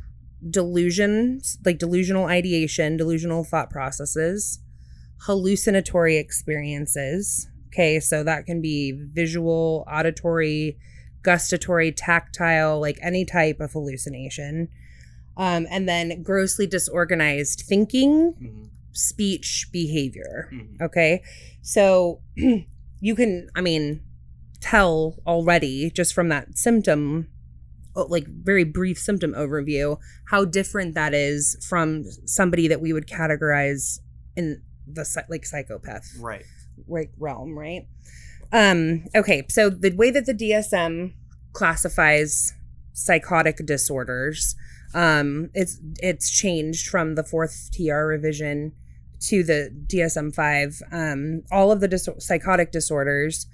[0.48, 4.60] delusions like delusional ideation delusional thought processes
[5.26, 10.78] hallucinatory experiences okay so that can be visual auditory
[11.22, 14.68] gustatory tactile like any type of hallucination
[15.36, 18.68] um, and then grossly disorganized thinking Mhm.
[18.92, 20.80] speech behavior Mhm.
[20.80, 21.22] Okay.
[21.62, 22.20] So
[23.00, 24.00] you can, I mean,
[24.60, 27.28] tell already just from that symptom,
[27.94, 29.98] like very brief symptom overview,
[30.30, 33.98] how different that is from somebody that we would categorize
[34.36, 36.44] in the like psychopath Right.
[36.86, 37.86] right realm, right?
[38.52, 41.12] Um, okay, so the way that the DSM
[41.52, 42.52] classifies
[42.92, 44.54] psychotic disorders,
[44.94, 48.72] um, it's it's changed from the fourth TR revision
[49.28, 50.80] to the DSM five.
[50.90, 53.46] Um, all of the dis- psychotic disorders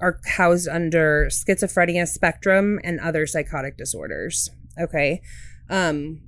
[0.00, 4.50] are housed under schizophrenia spectrum and other psychotic disorders.
[4.78, 5.22] Okay.
[5.70, 6.20] Um,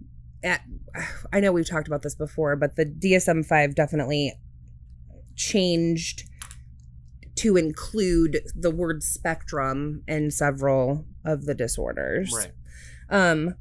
[0.42, 0.62] at,
[1.32, 4.34] I know we've talked about this before, but the DSM 5 definitely
[5.34, 6.24] changed
[7.36, 12.32] to include the word spectrum in several of the disorders.
[12.34, 12.52] Right.
[13.10, 13.54] Um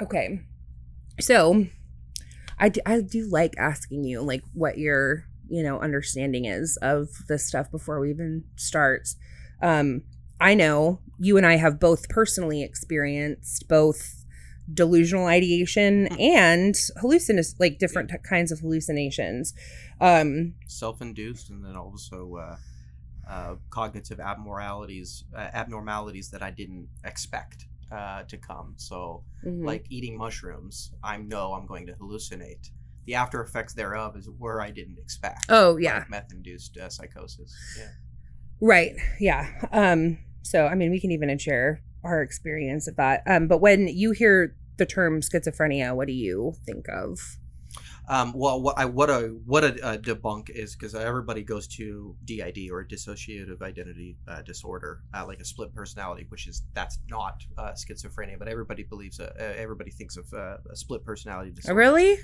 [0.00, 0.40] okay.
[1.20, 1.66] So
[2.58, 7.08] I do, I do like asking you like what your, you know, understanding is of
[7.28, 9.08] this stuff before we even start.
[9.60, 10.02] Um
[10.40, 14.24] I know you and I have both personally experienced both
[14.72, 16.20] delusional ideation Hmm.
[16.20, 19.54] and hallucin like different t- kinds of hallucinations.
[20.00, 22.56] Um, self-induced and then also uh,
[23.28, 29.64] uh, cognitive abnormalities uh, abnormalities that i didn't expect uh, to come so mhm.
[29.64, 32.70] like eating mushrooms i know i'm going to hallucinate
[33.06, 37.54] the after effects thereof is where i didn't expect oh yeah, like meth-induced uh, psychosis
[37.78, 37.88] yeah
[38.62, 39.48] right, yeah.
[39.72, 43.22] Um, so I mean, we can even share our experience of that.
[43.26, 47.18] Um, but when you hear the term schizophrenia, what do you think of?
[48.08, 52.16] Um, well, what I what a what a, uh debunk is because everybody goes to
[52.24, 57.44] DID or dissociative identity uh, disorder, uh, like a split personality, which is that's not
[57.58, 61.78] uh, schizophrenia, but everybody believes uh, uh, everybody thinks of uh, a split personality disorder.
[61.78, 62.18] Really?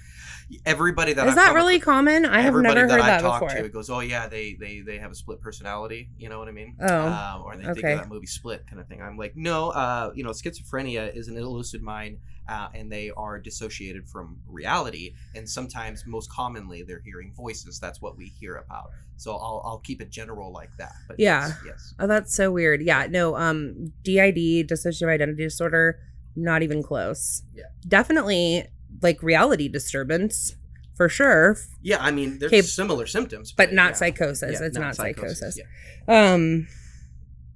[0.67, 2.25] Everybody that Is I've that really common?
[2.25, 3.57] I have never heard that that I talk before.
[3.57, 6.11] to it goes, oh yeah, they they they have a split personality.
[6.19, 6.77] You know what I mean?
[6.81, 7.93] Oh, um, or they think okay.
[7.93, 9.03] of that movie Split kind of thing.
[9.03, 13.39] I'm like, no, uh, you know, schizophrenia is an illusive mind, uh, and they are
[13.39, 15.15] dissociated from reality.
[15.35, 17.79] And sometimes, most commonly, they're hearing voices.
[17.79, 18.91] That's what we hear about.
[19.17, 20.93] So I'll I'll keep it general like that.
[21.07, 21.49] But Yeah.
[21.49, 21.95] yes, yes.
[21.99, 22.83] Oh, that's so weird.
[22.83, 25.99] Yeah, no, um, DID, dissociative identity disorder,
[26.37, 27.43] not even close.
[27.55, 27.65] Yeah.
[27.87, 28.67] Definitely
[29.03, 30.55] like reality disturbance
[30.97, 33.95] for sure, Yeah, I mean, there's Okay, similar symptoms, but not yeah.
[33.95, 34.59] psychosis.
[34.61, 35.57] Yeah, it's not, psychosis.
[35.57, 36.33] Yeah.
[36.33, 36.67] Um,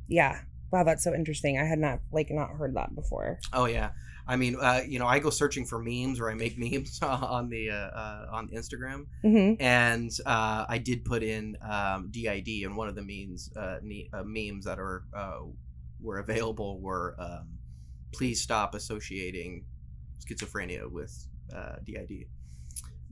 [0.06, 0.42] yeah.
[0.70, 1.58] Wow, that's so interesting.
[1.58, 3.40] I had not like not heard that before.
[3.52, 3.90] Oh yeah.
[4.26, 7.48] I mean, uh, you know, I go searching for memes or I make memes on
[7.48, 9.60] the uh, uh, on Instagram, Mm-hmm.
[9.62, 14.08] and uh, I did put in um, DID, and one of the memes uh, ne-
[14.12, 15.40] uh, memes that are uh,
[16.00, 17.58] were available were um,
[18.12, 19.64] please stop associating
[20.20, 22.26] schizophrenia with uh, DID.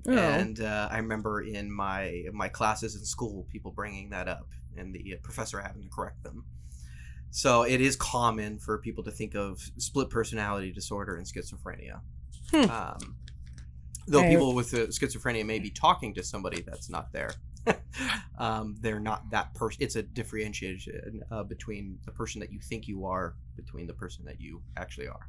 [0.08, 4.46] Oh, And uh, I remember in my my classes in school, people bringing that up,
[4.76, 6.44] and the professor having to correct them.
[7.30, 12.00] So it is common for people to think of split personality disorder and schizophrenia.
[12.52, 12.70] Hmm.
[12.70, 13.16] Um,
[14.08, 17.32] though people with uh, schizophrenia may be talking to somebody that's not there.
[18.38, 19.82] um, they're not that person.
[19.82, 24.24] It's a differentiation uh, between the person that you think you are, between the person
[24.24, 25.28] that you actually are.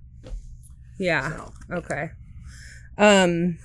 [0.98, 1.30] yeah.
[1.30, 2.10] So, Okay.
[2.98, 3.58] Um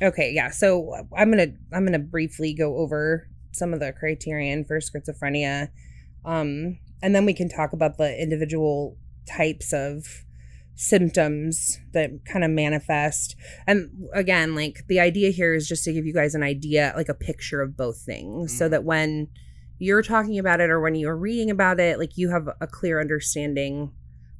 [0.00, 0.50] okay, yeah.
[0.50, 5.68] So I'm going to I'm to briefly go over some of the criterion for schizophrenia.
[6.24, 10.24] Um and then we can talk about the individual types of
[10.74, 13.36] symptoms that kind of manifest.
[13.66, 17.08] And again, like the idea here is just to give you guys an idea, like
[17.08, 18.70] a picture of both things so Mhm.
[18.70, 19.28] that when
[19.78, 23.00] you're talking about it or when you're reading about it, like you have a clear
[23.00, 23.92] understanding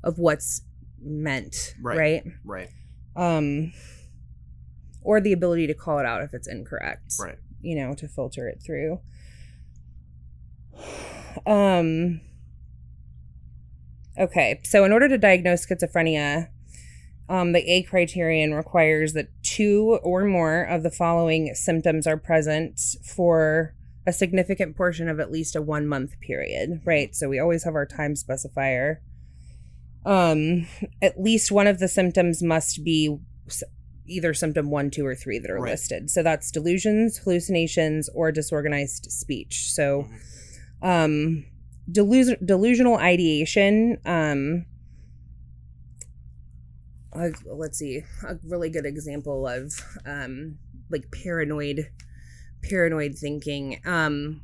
[0.03, 0.63] of what's
[1.05, 1.99] meant, Right.
[1.99, 2.25] right?
[2.45, 2.69] right,
[3.17, 3.73] um
[5.03, 7.39] or the ability to call it out if it's incorrect right.
[7.61, 9.01] you know to filter it through
[11.47, 12.21] um
[14.19, 16.49] okay so in order to diagnose schizophrenia
[17.29, 22.79] um, the A criterion requires that two or more of the following symptoms are present
[23.07, 23.75] for
[24.07, 27.15] a significant portion of at least a one month period, right?
[27.15, 28.97] So we always have our time specifier.
[30.05, 30.67] Um,
[31.01, 33.17] at least one of the symptoms must be
[34.07, 35.71] either symptom one, two, or three that are Right.
[35.71, 36.11] listed.
[36.11, 39.73] So that's delusions, hallucinations, or disorganized speech.
[39.73, 40.09] So,
[40.83, 40.87] Mhm.
[40.87, 41.45] um,
[41.91, 43.99] delus- delusional ideation.
[44.05, 44.67] Um,
[47.15, 49.73] like, let's see, a really good example of
[50.07, 50.59] um,
[50.91, 51.89] like paranoid,
[52.63, 53.81] paranoid thinking.
[53.85, 54.43] Um,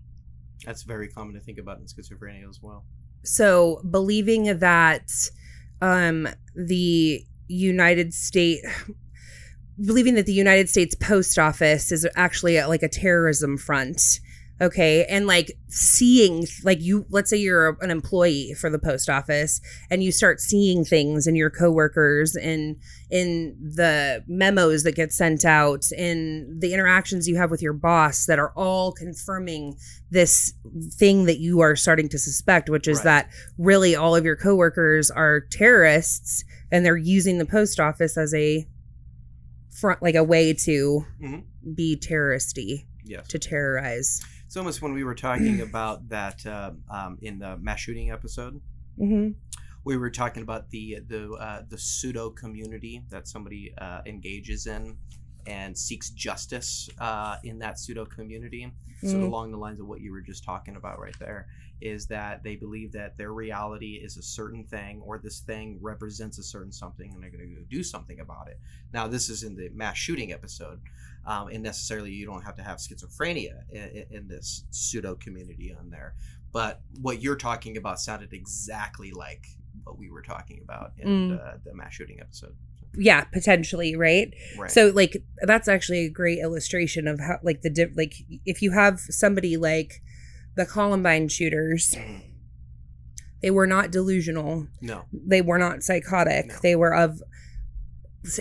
[0.64, 2.85] That's very common to think about in schizophrenia as well.
[3.24, 5.11] so believing that
[5.83, 8.66] um the united states
[9.85, 14.20] believing that the united states post office is actually a, like a terrorism front
[14.61, 19.61] okay and like seeing like you let's say you're an employee for the post office
[19.90, 22.77] and you start seeing things in your coworkers and
[23.11, 28.27] in the memos that get sent out in the interactions you have with your boss
[28.27, 29.77] that are all confirming
[30.11, 30.53] this
[30.94, 33.05] thing that you are starting to suspect which is Right.
[33.05, 38.35] that really all of your coworkers are terrorists and they're using the post office as
[38.35, 38.66] a
[39.71, 41.44] front like a way to Mhm.
[41.77, 43.27] be terroristy Yes.
[43.29, 47.81] to terrorize It's almost when we were talking about that um, um, in the mass
[47.81, 48.63] shooting episode.
[48.97, 49.33] hmm
[49.85, 54.96] We were talking about the the uh, the pseudo community that somebody uh, engages in
[55.46, 58.73] and seeks justice uh, in that pseudo community.
[59.05, 59.23] So Mm.
[59.23, 61.46] along the lines of what you were just talking about right there
[61.81, 66.38] is that they believe that their reality is a certain thing or this thing represents
[66.38, 68.59] a certain something and they're going to go do something about it.
[68.92, 70.81] Now this is in the mass shooting episode,
[71.29, 75.90] um, and necessarily you don't have to have schizophrenia in, in this pseudo community on
[75.90, 76.14] there.
[76.52, 79.44] But what you're talking about sounded exactly like
[79.85, 81.29] what we were talking about in Mm.
[81.31, 82.54] the, the mass shooting episode.
[82.96, 84.33] Yeah, potentially, right?
[84.58, 84.70] Right.
[84.70, 88.14] So like that's actually a great illustration of how like the like
[88.46, 90.02] if you have somebody like
[90.56, 92.22] the Columbine shooters, Mhm.
[93.42, 94.66] they were not delusional.
[94.81, 95.04] no.
[95.12, 96.46] They were not psychotic.
[96.46, 96.54] No.
[96.62, 97.22] They were of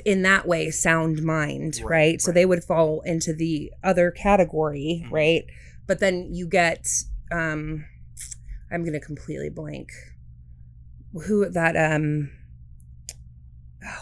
[0.05, 1.89] in that way sound mind, right?
[1.89, 2.35] Right, So right.
[2.35, 5.11] they would fall into the other category, Mhm.
[5.11, 5.45] right?
[5.85, 6.88] But then you get
[7.31, 7.85] um
[8.71, 9.91] I'm going to completely blank
[11.25, 12.31] who that um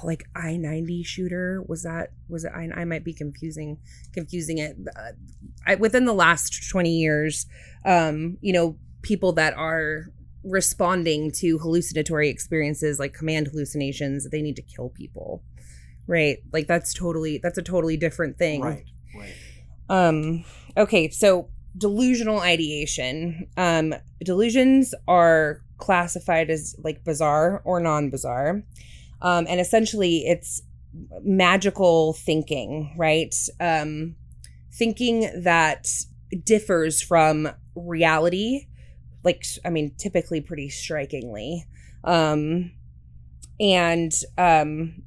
[0.03, 3.77] like I-90 shooter was that was it I, I might be confusing
[4.13, 5.11] confusing it uh,
[5.67, 7.45] I, within the last 20 years
[7.85, 10.05] um you know people that are
[10.43, 15.43] responding to hallucinatory experiences like command hallucinations they need to kill people
[16.07, 18.85] right like that's totally that's a totally different thing Right.
[19.17, 19.33] Right.
[19.89, 20.43] um,
[20.77, 23.47] okay, so delusional ideation.
[23.57, 23.93] Um,
[24.23, 28.63] delusions are classified as like bizarre or non-bizarre.
[29.21, 30.61] Um, and essentially it's
[31.23, 33.33] magical thinking, right?
[33.59, 34.15] Um,
[34.71, 35.87] thinking that
[36.43, 38.67] differs from reality,
[39.23, 41.65] like I mean, typically pretty strikingly.
[42.03, 42.71] Um,
[43.59, 45.03] and um,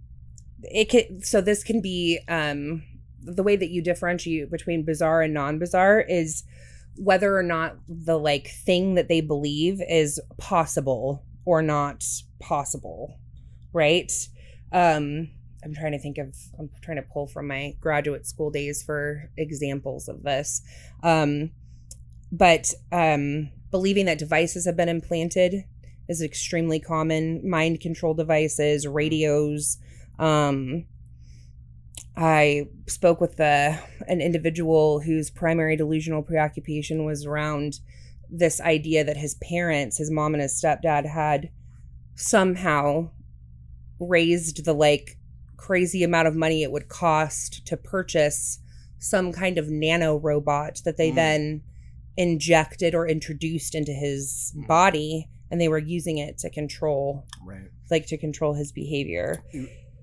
[0.62, 2.82] it can so this can be um
[3.22, 6.44] the way that you differentiate between bizarre and non-bizarre is
[6.96, 12.04] whether or not the like thing that they believe is possible or not
[12.40, 13.18] possible
[13.72, 14.10] right?
[14.72, 15.30] Um
[15.64, 19.30] i'm trying to think of i'm trying to pull from my graduate school days for
[19.36, 20.62] examples of this.
[21.02, 21.50] Um
[22.30, 25.64] but um believing that devices have been implanted
[26.08, 27.48] is extremely common.
[27.48, 29.78] Mind control devices radios
[30.18, 30.84] um
[32.16, 37.78] I spoke with the an individual whose primary delusional preoccupation was around
[38.28, 41.50] this idea that his parents, his mom and his stepdad, had
[42.16, 43.10] somehow
[44.00, 45.16] raised the like
[45.56, 48.58] crazy amount of money it would cost to purchase
[48.98, 51.14] some kind of nano robot that they Mm.
[51.14, 51.62] then
[52.16, 54.66] injected or introduced into his Mm.
[54.66, 57.70] body and they were using it to control Right.
[57.90, 59.42] like to control his behavior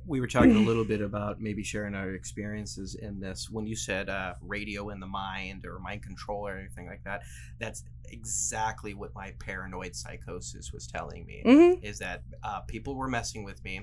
[0.05, 3.49] we were talking a little bit about maybe sharing our experiences in this.
[3.49, 7.23] When you said uh, radio in the mind or mind control or anything like that
[7.59, 13.07] that's exactly what my paranoid psychosis was telling me hmm is that uh, people were
[13.07, 13.81] messing with me.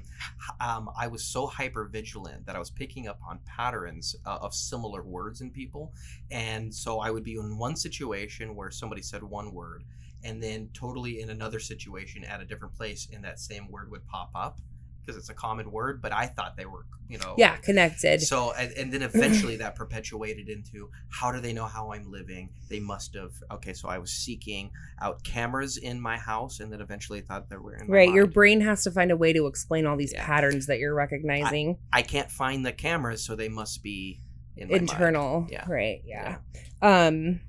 [0.60, 4.54] Um, i was so hyper vigilant that i was picking up on patterns uh, of
[4.54, 5.92] similar words in people.
[6.30, 9.84] And so i would be in one situation where somebody said one word
[10.24, 14.06] and then totally in another situation at a different place and that same word would
[14.06, 14.60] pop up
[15.04, 18.52] because it's a common word but i thought they were you know yeah connected so
[18.52, 22.50] and, and then eventually that perpetuated into how do they know how I'm living?
[22.70, 23.72] They must have okay.
[23.74, 27.74] So I was seeking out cameras in my house, and then eventually thought they were
[27.74, 28.12] in my Right.
[28.12, 30.24] Your brain has to find a way to explain all these Yeah.
[30.24, 31.78] patterns that you're recognizing.
[31.92, 34.20] I can't find the cameras, so they must be
[34.56, 34.90] in my mind.
[34.90, 35.46] Internal.
[35.50, 35.68] Yeah.
[35.68, 36.02] Right.
[36.06, 36.38] Yeah.
[36.80, 37.40] Um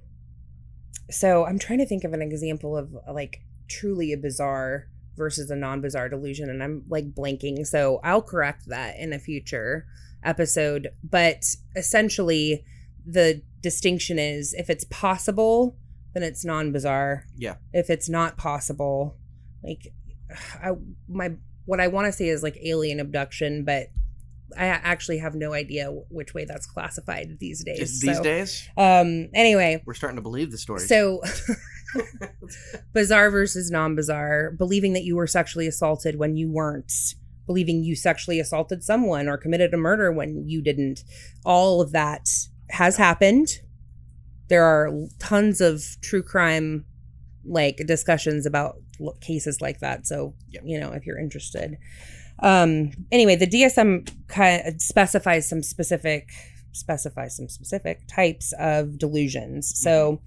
[1.10, 5.55] so I'm trying to think of an example of like truly a bizarre versus a
[5.55, 7.66] non-bizarre delusion and I'm like blanking.
[7.68, 9.86] So I'll correct that in a future
[10.24, 11.43] episode, but
[11.76, 12.64] essentially
[13.05, 15.78] the distinction is if it's possible,
[16.14, 17.26] then it's non-bizarre.
[17.38, 17.55] Yeah.
[17.74, 19.18] If it's not possible,
[19.64, 19.93] like
[20.61, 20.72] I
[21.07, 21.32] my
[21.66, 23.88] what I want to say is like alien abduction, but
[24.57, 27.80] I actually have no idea which way that's classified these days.
[27.80, 29.30] Just these So, days, Um.
[29.34, 30.82] Anyway, we're starting to believe the story.
[30.82, 31.22] so
[32.93, 34.51] bizarre versus non-bizarre.
[34.51, 36.91] Believing that you were sexually assaulted when you weren't.
[37.45, 41.03] Believing you sexually assaulted someone or committed a murder when you didn't.
[41.45, 42.27] All of that
[42.69, 43.47] has happened.
[44.49, 46.85] There are tons of true crime
[47.45, 48.75] like discussions about
[49.19, 50.07] cases like that.
[50.07, 50.61] So, Yeah.
[50.63, 51.77] you know, if you're interested.
[52.39, 56.29] Um anyway, the DSM kind of specifies some specific
[56.71, 59.71] specifies some specific types of delusions.
[59.79, 60.21] So,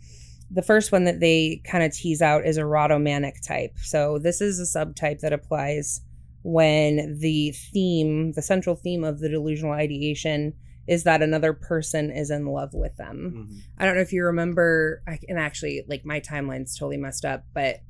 [0.50, 3.72] the first one that they kind of tease out is erotomanic type.
[3.82, 6.02] So this is a subtype that applies
[6.42, 10.54] when the theme, the central theme of the delusional ideation
[10.86, 13.48] is that another person is in love with them.
[13.50, 13.60] Mhm.
[13.76, 17.44] I don't know if you remember, I, and actually, like my timeline's totally messed up,
[17.52, 17.80] but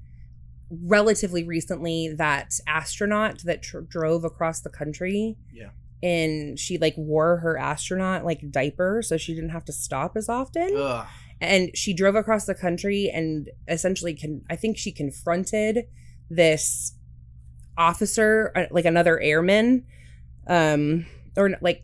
[0.70, 5.36] relatively recently, that astronaut that tr- drove across the country.
[5.52, 5.70] Yeah.
[6.02, 10.28] And she like wore her astronaut like diaper so she didn't have to stop as
[10.28, 11.07] often Ugh.
[11.41, 15.84] And she drove across the country and essentially can i think she confronted
[16.30, 16.95] this
[17.78, 19.84] officer uh, like another airman
[20.49, 21.05] um
[21.37, 21.82] or like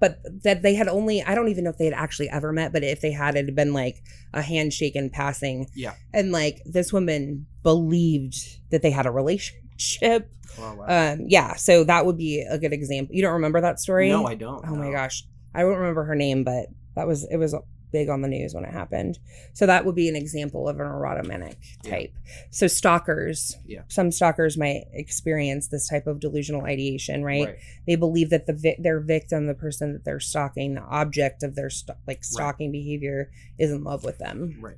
[0.00, 2.72] but that they had only i don't even know if they had actually ever met
[2.72, 5.94] but if they had it had been like a handshake in passing Yeah.
[6.14, 8.36] and like this woman believed
[8.70, 10.30] that they had a relationship.
[10.58, 11.12] Oh, wow.
[11.12, 13.14] Um, yeah, so that would be a good example.
[13.14, 14.08] You don't remember that story?
[14.08, 14.64] no, I don't.
[14.66, 15.24] Oh my gosh.
[15.54, 17.54] I don't remember her name, but that was it was
[17.92, 19.18] big on the news when it happened.
[19.52, 21.90] So that would be an example of an erotomanic Yeah.
[21.90, 22.12] type.
[22.50, 23.82] So stalkers, Yeah.
[23.88, 27.46] some stalkers might experience this type of delusional ideation, right?
[27.46, 27.56] Right.
[27.86, 31.54] They believe that the vi- their victim, the person that they're stalking, the object of
[31.54, 34.56] their st- like stalking behavior, is in love with them.
[34.60, 34.76] Right.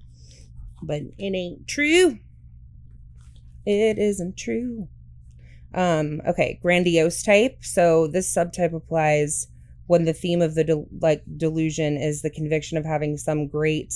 [0.82, 2.18] But it ain't true.
[3.64, 4.88] It isn't true.
[5.74, 7.58] Um, okay, grandiose type.
[7.64, 9.46] So this subtype applies
[9.92, 13.92] when the theme of the del- like delusion is the conviction of having some great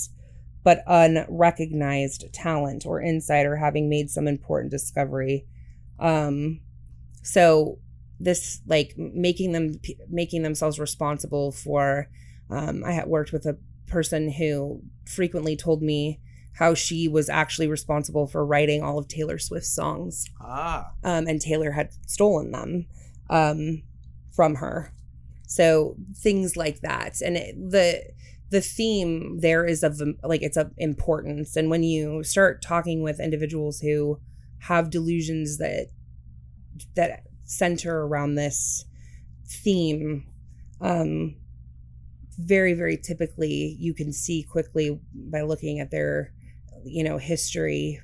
[0.63, 5.47] but unrecognized talent or insight or having made some important discovery.
[5.97, 6.59] Um,
[7.23, 7.79] so
[8.19, 12.09] this like making them making themselves responsible for.
[12.51, 16.19] Um, I had worked with a person who frequently told me
[16.59, 20.91] how she was actually responsible for writing all of Taylor Swift's songs Ah.
[21.03, 22.85] um, and Taylor had stolen them
[23.31, 23.81] um,
[24.31, 24.91] from her.
[25.47, 28.03] So things like that, and it, the
[28.49, 31.55] the theme there is of like it's of importance.
[31.55, 34.19] And when you start talking with individuals who
[34.59, 35.87] have delusions that
[36.95, 38.85] that center around this
[39.45, 40.25] theme,
[40.81, 41.37] um,
[42.37, 46.33] very very typically you can see quickly by looking at their
[46.83, 48.01] you know history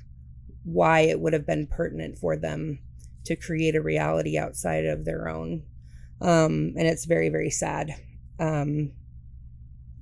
[0.63, 2.79] why it would have been pertinent for them
[3.25, 5.61] to create a reality outside of their own
[6.24, 7.93] um and it's very very sad
[8.39, 8.91] um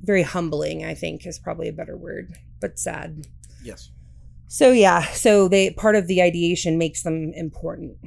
[0.01, 3.25] very humbling i think is probably a better word but sad
[3.63, 3.91] Yes.
[4.47, 7.97] so yeah so they part of the ideation makes them important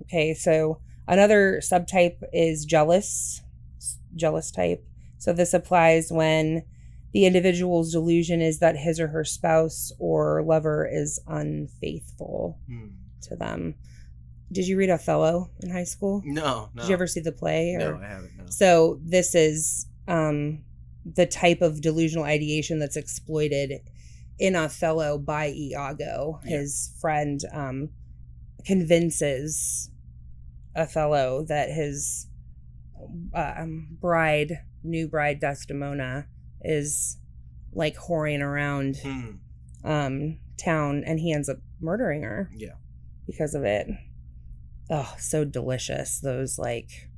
[0.00, 3.42] okay so another subtype is jealous
[4.14, 4.82] jealous type
[5.18, 6.62] so this applies when
[7.12, 12.88] the individual's delusion is that his or her spouse or lover is unfaithful Hmm.
[13.22, 13.74] to them.
[14.52, 16.22] Did you read Othello in high school?
[16.24, 16.70] No.
[16.74, 16.82] No.
[16.82, 17.74] Did you ever see the play?
[17.74, 17.78] Or?
[17.78, 18.36] No, I haven't.
[18.38, 18.44] No.
[18.48, 20.62] So this is um,
[21.04, 23.72] the type of delusional ideation that's exploited
[24.38, 26.40] in Othello by Iago.
[26.44, 26.58] Yeah.
[26.58, 27.90] His friend um,
[28.64, 29.90] convinces
[30.76, 32.28] Othello that his
[33.34, 36.26] um, bride, new bride Desdemona,
[36.62, 37.18] is
[37.72, 38.96] like whoring around
[39.84, 42.74] um, town, and he ends up murdering her Yeah.
[43.26, 43.88] because of it.
[44.90, 46.20] Oh, so delicious.
[46.20, 47.08] Those like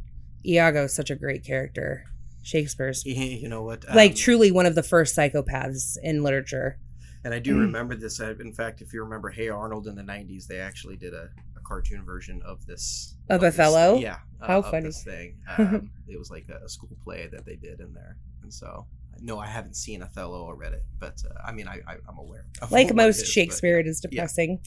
[0.46, 2.04] Iago's such a great character.
[2.42, 3.84] Shakespeare's You know what?
[3.94, 6.78] like um, truly one of the first psychopaths in literature.
[7.24, 8.20] And I do remember this.
[8.20, 11.28] uh, In fact, if you remember Hey Arnold in the '90s, they actually did a,
[11.56, 13.98] a cartoon version of this Of this- Othello?
[13.98, 14.84] yeah, uh, How of funny.
[14.86, 15.36] this thing.
[15.58, 18.86] Um, it was like a, a school play that they did in there, and so
[19.20, 22.18] no, I haven't seen Othello or read it, but uh, I mean, I, I I'm
[22.18, 22.46] aware.
[22.62, 24.10] Of Like what it most is, but, Shakespeare, it is yeah.
[24.10, 24.60] depressing.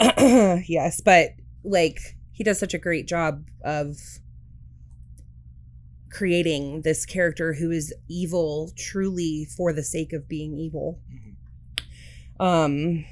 [0.66, 1.30] yes, but
[1.62, 1.98] like
[2.40, 3.98] he does such a great job of
[6.08, 10.98] creating this character who is evil truly for the sake of being evil.
[11.12, 12.42] Mhm.
[12.42, 13.04] Um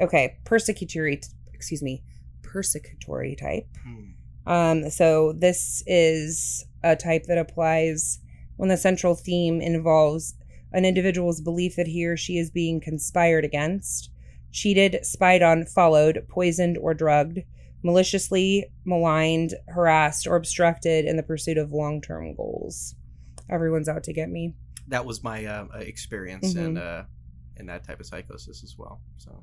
[0.00, 1.20] okay, persecutory
[1.52, 2.04] excuse me,
[2.42, 3.66] persecutory type.
[3.82, 4.10] Hmm.
[4.46, 8.20] Um, so this is a type that applies
[8.56, 10.36] when the central theme involves
[10.72, 14.10] an individual's belief that he or she is being conspired against,
[14.52, 17.40] cheated, spied on, followed, poisoned, or drugged,
[17.82, 22.94] maliciously maligned, harassed, or obstructed in the pursuit of long term goals.
[23.48, 24.54] Everyone's out to get me.
[24.88, 26.64] That was my uh, experience Mhm.
[26.66, 27.04] in uh,
[27.56, 29.00] in that type of psychosis as well.
[29.18, 29.42] So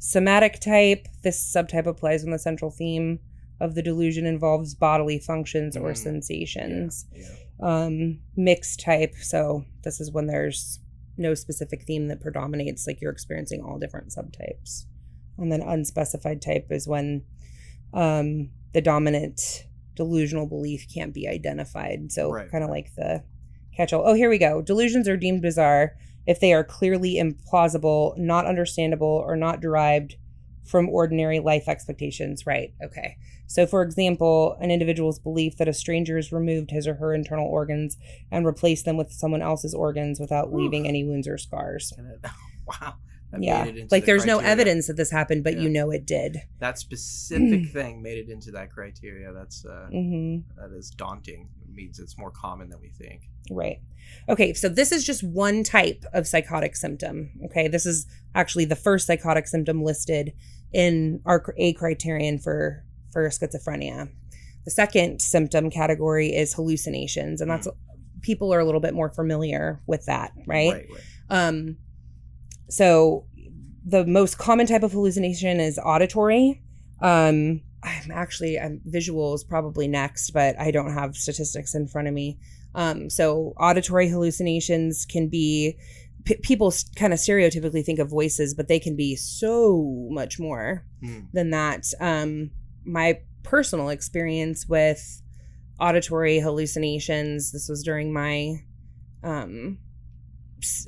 [0.00, 3.18] Somatic type, this subtype applies when the central theme
[3.60, 5.96] of the delusion involves bodily functions or Mm.
[5.96, 7.06] sensations.
[7.12, 7.26] yeah.
[7.60, 10.78] um mixed type so this is when there's
[11.16, 14.84] no specific theme that predominates like you're experiencing all different subtypes
[15.36, 17.24] and then unspecified type is when
[17.94, 23.22] um the dominant delusional belief can't be identified so Right, kind of like the
[23.76, 28.46] catch-all oh here we go delusions are deemed bizarre if they are clearly implausible not
[28.46, 30.16] understandable or not derived
[30.64, 33.16] from ordinary life expectations right okay
[33.48, 37.48] so, for example, an individual's belief that a stranger has removed his or her internal
[37.48, 37.96] organs
[38.30, 40.88] and replaced them with someone else's organs without leaving Oof.
[40.88, 41.92] any wounds or scars.
[42.66, 42.96] Wow.
[43.36, 43.64] Yeah.
[43.64, 46.06] made it into Like the there's no evidence that this happened, but you know it
[46.06, 46.38] did.
[46.60, 49.32] That specific thing made it into that criteria.
[49.32, 51.48] That's uh, hmm that is daunting.
[51.62, 53.28] It means it's more common than we think.
[53.50, 53.80] Right.
[54.28, 57.30] Okay, so this is just one type of psychotic symptom.
[57.46, 60.32] Okay, this is actually the first psychotic symptom listed
[60.72, 64.10] in our A criterion for for schizophrenia.
[64.64, 67.68] The second symptom category is hallucinations, and that's
[68.22, 70.72] people are a little bit more familiar with that, right?
[70.72, 70.86] Right.
[70.90, 71.02] right.
[71.30, 71.76] Um,
[72.68, 73.26] so
[73.86, 76.62] the most common type of hallucination is auditory.
[77.00, 82.08] Um, I'm actually I'm visual is probably next, but I don't have statistics in front
[82.08, 82.38] of me.
[82.74, 85.78] Um, so auditory hallucinations can be
[86.24, 90.84] p- people kind of stereotypically think of voices, but they can be so much more
[91.02, 91.20] Hmm.
[91.32, 91.86] than that.
[92.00, 92.50] Um,
[92.84, 95.22] my personal experience with
[95.80, 97.52] auditory hallucinations.
[97.52, 98.56] This was during my
[99.22, 99.78] um,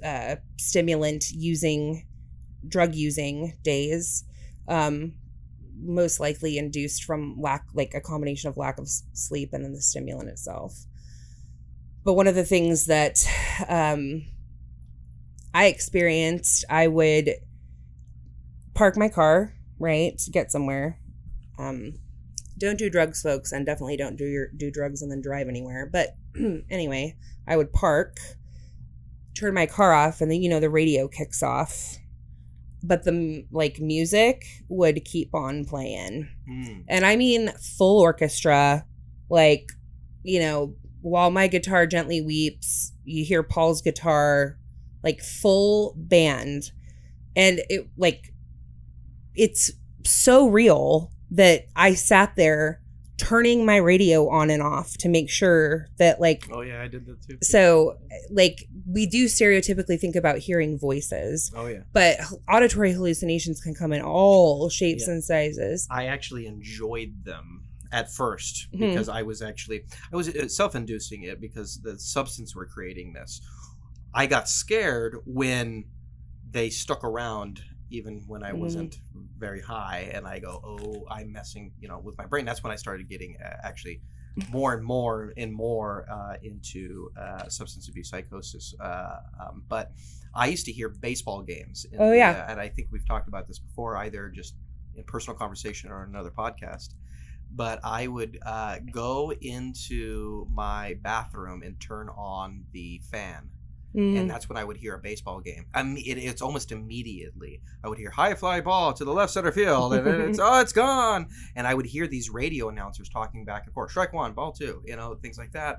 [0.05, 2.07] uh, stimulant using,
[2.67, 4.25] drug using days.
[4.69, 5.15] Um,
[5.83, 9.81] most likely induced from lack, like a combination of lack of sleep and then the
[9.81, 10.75] stimulant itself.
[12.05, 13.19] But one of the things that
[13.69, 14.27] um,
[15.53, 17.31] I experienced, I would
[18.75, 20.99] park my car, right, get somewhere.
[21.59, 21.95] Um,
[22.59, 25.89] don't do drugs, folks, and definitely don't do your do drugs and then drive anywhere.
[25.91, 26.17] But
[26.71, 27.17] anyway,
[27.47, 28.19] I would park,
[29.41, 31.97] turn my car off, and then you know the radio kicks off,
[32.83, 36.81] but the like music would keep on playing, Hmm.
[36.89, 38.85] and I mean full orchestra,
[39.29, 39.71] like
[40.23, 44.59] you know while my guitar gently weeps, you hear Paul's guitar,
[45.03, 46.73] like full band,
[47.35, 48.33] and it like
[49.35, 49.71] it's
[50.05, 52.80] so real that I sat there
[53.21, 57.07] turning my radio on and off to make sure that like Oh yeah, I did
[57.07, 57.39] that too.
[57.43, 57.99] so
[58.31, 61.81] like we do stereotypically think about hearing voices Oh yeah.
[61.93, 62.17] but
[62.49, 65.15] auditory hallucinations can come in all shapes Yeah.
[65.15, 68.79] and sizes I actually enjoyed them at 1st Mhm.
[68.81, 73.41] because I was actually I was uh, self-inducing it because the substance we're creating this.
[74.15, 75.85] I got scared when
[76.51, 78.59] they stuck around even when I Mhm.
[78.59, 79.01] wasn't
[79.39, 82.73] very high and I go, "Oh, I'm messing, you know, with my brain." That's when
[82.73, 84.01] I started getting uh, actually
[84.51, 88.75] more and more and more uh, into uh, substance abuse psychosis.
[88.81, 89.93] Uh, um, but
[90.35, 91.85] I used to hear baseball games.
[91.85, 92.31] in Oh, yeah.
[92.47, 94.55] uh, and I think we've talked about this before, either just
[94.95, 96.95] in personal conversation or another podcast.
[97.53, 103.51] But I would uh, go into my bathroom and turn on the fan,
[103.95, 104.21] Mm.
[104.21, 105.67] and that's when I would hear a baseball game.
[105.75, 107.61] I mean, it, it's almost immediately.
[107.83, 110.73] I would hear high fly ball to the left center field, and it's oh, it's
[110.73, 111.27] gone.
[111.57, 114.83] And I would hear these radio announcers talking back and forth, strike one, ball two,
[114.87, 115.79] you know, things like that.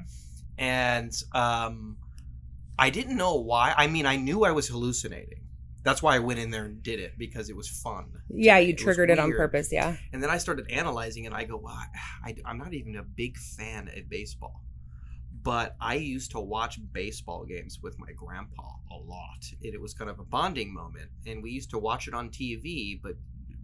[0.58, 1.98] And um,
[2.78, 3.74] I didn't know why.
[3.78, 5.40] I mean, I knew I was hallucinating.
[5.84, 8.06] That's why I went in there and did it because it was fun.
[8.30, 11.28] yeah you was triggered it on purpose yeah And then I started analyzing it.
[11.28, 11.76] And I go, well,
[12.24, 14.62] I, I'm not even a big fan of baseball,
[15.44, 19.52] but I used to watch baseball games with my grandpa a lot.
[19.64, 21.10] And it was kind of a bonding moment.
[21.26, 23.16] And we used to watch it on TV, but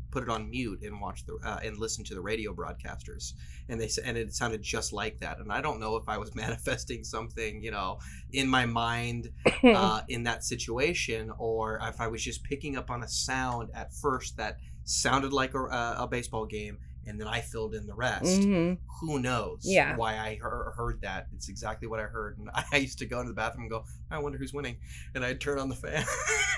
[0.10, 3.34] put it on mute and watch the uh, and listen to the radio broadcasters.
[3.70, 5.40] And they and it sounded just like that.
[5.40, 8.00] And I don't know if I was manifesting something, you know,
[8.32, 9.30] in my mind
[9.64, 13.94] uh, in that situation, or if I was just picking up on a sound at
[13.94, 18.43] first that sounded like a, a baseball game, and then I filled in the rest.
[18.43, 19.62] hmm Who knows?
[19.64, 19.95] Yeah.
[19.95, 21.28] Why I heard, heard that?
[21.36, 23.86] It's exactly what I heard, and I used to go into the bathroom and go,
[24.12, 24.78] "I wonder who's winning,"
[25.16, 26.03] and I'd turn on the fan,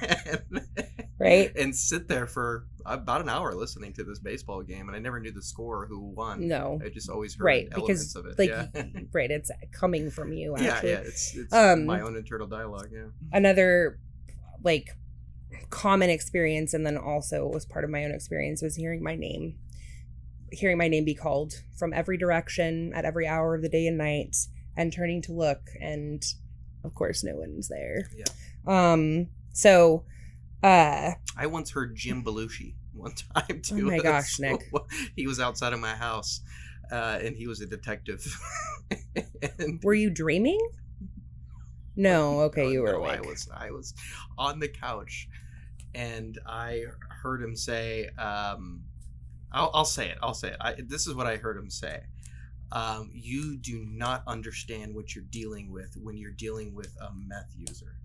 [0.01, 0.61] and,
[1.19, 1.53] Right.
[1.57, 5.19] and sit there for about an hour listening to this baseball game, and I never
[5.19, 6.47] knew the score or who won.
[6.47, 8.39] no I just always heard right elements because of it.
[8.39, 8.83] like yeah.
[9.13, 12.87] right it's coming from you yeah, yeah, it's it's Um, my own internal dialogue.
[12.93, 13.07] Yeah.
[13.33, 13.99] another
[14.63, 14.95] like
[15.69, 19.57] common experience and then also was part of my own experience was hearing my name
[20.51, 23.97] hearing my name be called from every direction at every hour of the day and
[23.97, 24.35] night
[24.77, 26.23] and turning to look and
[26.83, 28.25] of course no one's there Yeah.
[28.65, 30.05] um so
[30.63, 33.87] uh I once heard Jim Belushi one time too.
[33.87, 34.69] Oh my gosh, Nick.
[35.15, 36.41] he was outside of my house,
[36.91, 38.25] uh, and he was a detective.
[39.59, 40.59] and were you dreaming
[41.95, 43.93] no okay Oh, you were no, I was I was
[44.37, 45.29] on the couch,
[45.93, 46.83] and I
[47.21, 48.81] heard him say, um,
[49.51, 50.17] I'll, "I'll say it.
[50.21, 50.57] I'll say it.
[50.61, 52.01] I, this is what I heard him say."
[52.71, 57.51] Um, you do not understand what you're dealing with when you're dealing with a meth
[57.57, 57.95] user.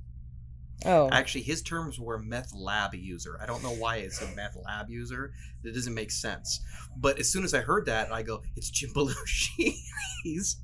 [0.87, 3.39] oh Actually, his terms were meth lab user.
[3.43, 5.33] I don't know why it's a meth lab user.
[5.63, 6.61] It doesn't make sense.
[6.97, 9.75] But as soon as I heard that, I go, "It's Jim Belushi.
[10.23, 10.57] he's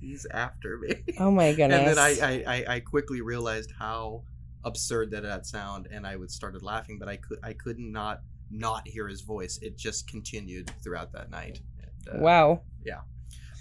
[0.00, 4.22] he's after me." oh my goodness And then I, I, I, I quickly realized how
[4.64, 8.22] absurd that that sound, and I would started laughing, but I could I could not
[8.52, 9.58] not hear his voice.
[9.62, 11.60] It just continued throughout that night.
[12.06, 13.00] And, uh, wow Yeah.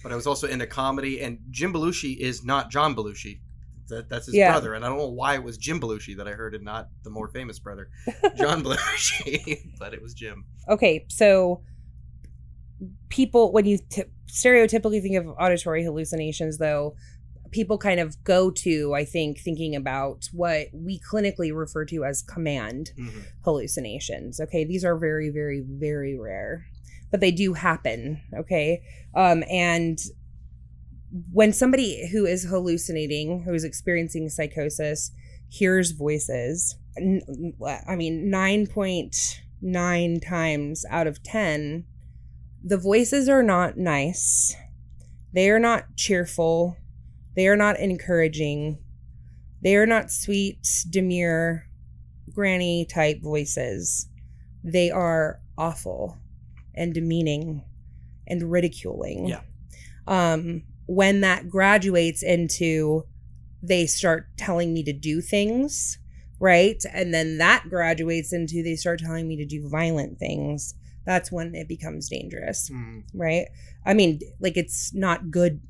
[0.03, 3.39] But I was also into comedy, and Jim Belushi is not John Belushi.
[3.89, 4.51] That, that's his Yeah.
[4.51, 6.89] brother, and I don't know why it was Jim Belushi that I heard, and not
[7.03, 7.89] the more famous brother,
[8.35, 9.69] John Belushi.
[9.79, 10.45] but it was Jim.
[10.69, 11.61] okay so
[13.09, 16.95] people when you t- stereotypically think of auditory hallucinations though
[17.51, 22.21] people kind of go to i think thinking about what we clinically refer to as
[22.21, 23.23] command Mhm.
[23.43, 26.65] hallucinations okay these are very very very rare
[27.11, 28.21] but they do happen.
[28.33, 28.81] Okay.
[29.13, 29.99] Um, and
[31.33, 35.11] when somebody who is hallucinating, who is experiencing psychosis,
[35.49, 41.83] hears voices, I mean, 9.9 times out of 10,
[42.63, 44.55] the voices are not nice.
[45.33, 46.77] They are not cheerful.
[47.35, 48.79] They are not encouraging.
[49.61, 51.65] They are not sweet, demure,
[52.33, 54.07] granny type voices.
[54.63, 56.17] They are awful
[56.75, 57.63] and demeaning
[58.27, 59.27] and ridiculing.
[59.27, 59.41] Yeah.
[60.07, 63.05] Um, when that graduates into
[63.63, 65.99] they start telling me to do things,
[66.39, 66.83] right?
[66.91, 70.73] And then that graduates into they start telling me to do violent things.
[71.05, 73.47] That's when it becomes dangerous, Mm, right?
[73.85, 75.61] I mean, like it's not good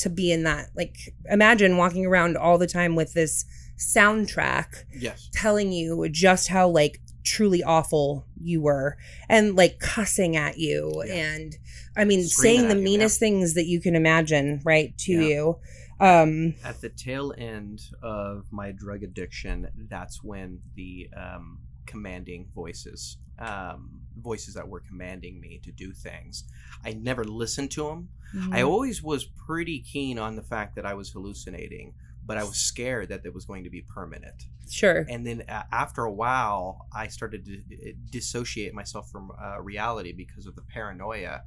[0.00, 0.68] to be in that.
[0.76, 0.96] Like
[1.30, 3.44] imagine walking around all the time with this
[3.78, 5.28] soundtrack yes.
[5.32, 8.96] telling you just how like truly awful you were
[9.28, 11.14] and like cussing at you Yeah.
[11.14, 11.56] and
[11.96, 15.20] i mean Screaming saying the you, meanest things that you can imagine right to Yeah.
[15.28, 15.58] you
[16.00, 21.58] um At the tail end of my drug addiction, that's when the um,
[21.90, 26.44] commanding voices, um, voices that were commanding me to do things,
[26.84, 28.08] I never listened to them.
[28.34, 28.54] Mm-hmm.
[28.54, 32.56] I always was pretty keen on the fact that I was hallucinating, but I was
[32.56, 34.46] scared that it was going to be permanent.
[34.68, 40.12] sure And then uh, after a while, I started to dissociate myself from uh, reality
[40.12, 41.42] because of the paranoia,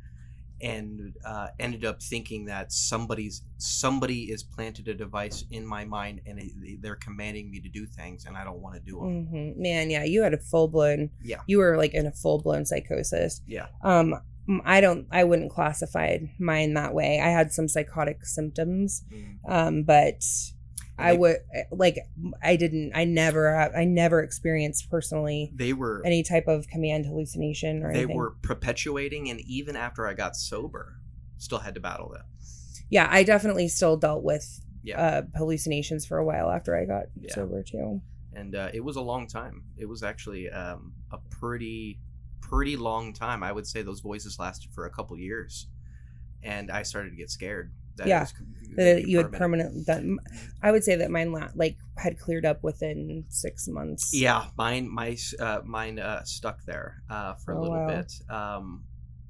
[0.61, 6.21] and uh, ended up thinking that somebody's somebody is planted a device in my mind
[6.25, 9.25] and it, they're commanding me to do things, and I don't want to do them.
[9.27, 11.41] hmm man yeah you had a full-blown Yeah.
[11.47, 13.67] you were like in a full-blown psychosis Yeah.
[13.83, 14.15] um
[14.65, 19.37] i don't i wouldn't classify mine that way i had some psychotic symptoms Mm.
[19.47, 20.21] um but
[20.97, 21.37] i they- would
[21.71, 21.97] like
[22.43, 27.83] i didn't i never i never experienced personally They were any type of command hallucination
[27.83, 28.15] or they anything.
[28.17, 30.99] were perpetuating, and even after I got sober,
[31.37, 32.25] still had to battle that.
[32.89, 35.01] yeah, I definitely still dealt with Yeah.
[35.01, 37.33] uh, hallucinations for a while after I got Yeah.
[37.33, 38.01] sober too.
[38.35, 39.63] and uh, it was a long time.
[39.77, 41.99] It was actually um, a pretty,
[42.41, 43.41] pretty long time.
[43.43, 45.67] I would say those voices lasted for a couple years,
[46.41, 47.71] and I started to get scared.
[47.97, 48.25] That Yeah,
[48.75, 49.85] That you had permanent.
[49.85, 49.87] permanent.
[49.87, 54.11] That I would say that mine la- like had cleared up within six months.
[54.13, 57.87] Yeah, mine, my, uh, mine uh, stuck there uh, for a Oh, little wow.
[57.87, 58.11] bit.
[58.29, 58.83] Um,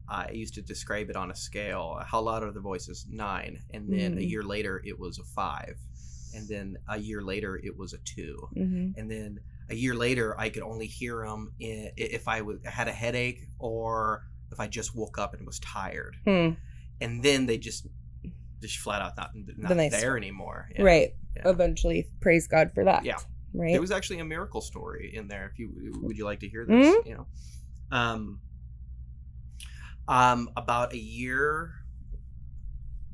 [0.07, 1.99] I used to describe it on a scale.
[2.05, 3.05] How loud are the voices?
[3.09, 4.29] Nine, and then a Mhm.
[4.29, 5.77] year later it was a five,
[6.35, 8.37] and then a year later it was a two.
[8.53, 9.39] hmm and then
[9.69, 14.23] a year later i could only hear them if i w- had a headache or
[14.51, 16.49] if i just woke up and was tired Hmm.
[17.01, 17.87] and then they just
[18.63, 20.83] just flat out not, not there anymore Yeah.
[20.83, 21.09] Right.
[21.35, 21.49] Yeah.
[21.49, 23.05] Eventually, praise God for that.
[23.05, 23.17] Yeah.
[23.55, 23.71] Right.
[23.71, 25.69] there was actually a miracle story in there if you
[26.01, 27.07] would you like to hear this Mm-hmm.
[27.07, 27.27] you know
[27.91, 28.39] um
[30.07, 31.71] um about a year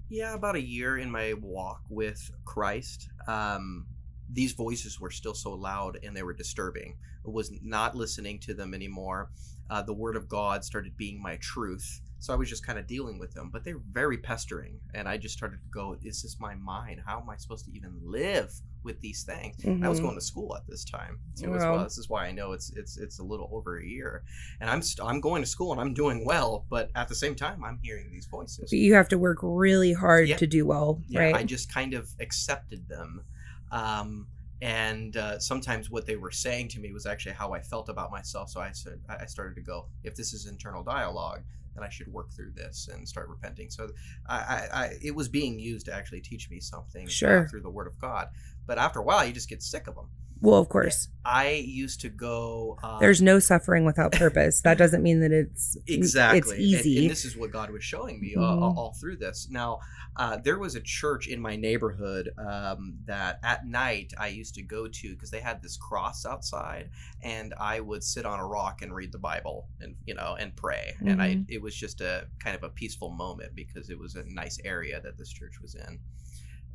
[0.10, 3.86] yeah about a year in my walk with christ um
[4.32, 6.96] these voices were still so loud and they were disturbing
[7.26, 9.32] I was not listening to them anymore
[9.70, 12.86] uh, the word of god started being my truth so i was just kind of
[12.88, 16.38] dealing with them but they're very pestering and i just started to go is this
[16.40, 18.52] my mind how am i supposed to even live
[18.84, 20.04] with these things I was Mhm.
[20.04, 21.84] going to school at this time too as well.
[21.84, 24.24] This is why I know it's it's it's a little over a year,
[24.62, 27.36] and I'm st- I'm going to school and I'm doing well, but at the same
[27.36, 28.72] time I'm hearing these voices.
[28.72, 30.38] You have to work really hard Yeah.
[30.38, 31.36] to do well, Yeah, right?
[31.36, 33.26] I just kind of accepted them,
[33.72, 34.28] um,
[34.62, 38.12] and uh, sometimes what they were saying to me was actually how I felt about
[38.12, 38.50] myself.
[38.50, 41.42] So I said I I started to go, if this is internal dialogue,
[41.76, 43.70] then I should work through this and start repenting.
[43.70, 43.90] So
[44.28, 47.48] I, I, I it was being used to actually teach me something uh, Sure.
[47.48, 48.28] through the Word of God.
[48.66, 50.10] But after a while, you just get sick of them.
[50.42, 51.10] Well, of course.
[51.26, 52.78] I used to go.
[52.82, 54.62] Um, There's no suffering without purpose.
[54.62, 56.98] That doesn't mean that it's exactly It's easy.
[57.02, 58.62] And, this is what God was showing me uh, Mhm.
[58.62, 59.48] all, all through this.
[59.52, 59.80] Now,
[60.16, 64.64] uh, there was a church in my neighborhood um, that at night I used to
[64.64, 66.90] go to because they had this cross outside,
[67.22, 70.56] and I would sit on a rock and read the Bible and you know and
[70.56, 70.96] pray.
[71.06, 71.46] And I Mhm.
[71.50, 75.00] it was just a kind of a peaceful moment because it was a nice area
[75.02, 76.00] that this church was in.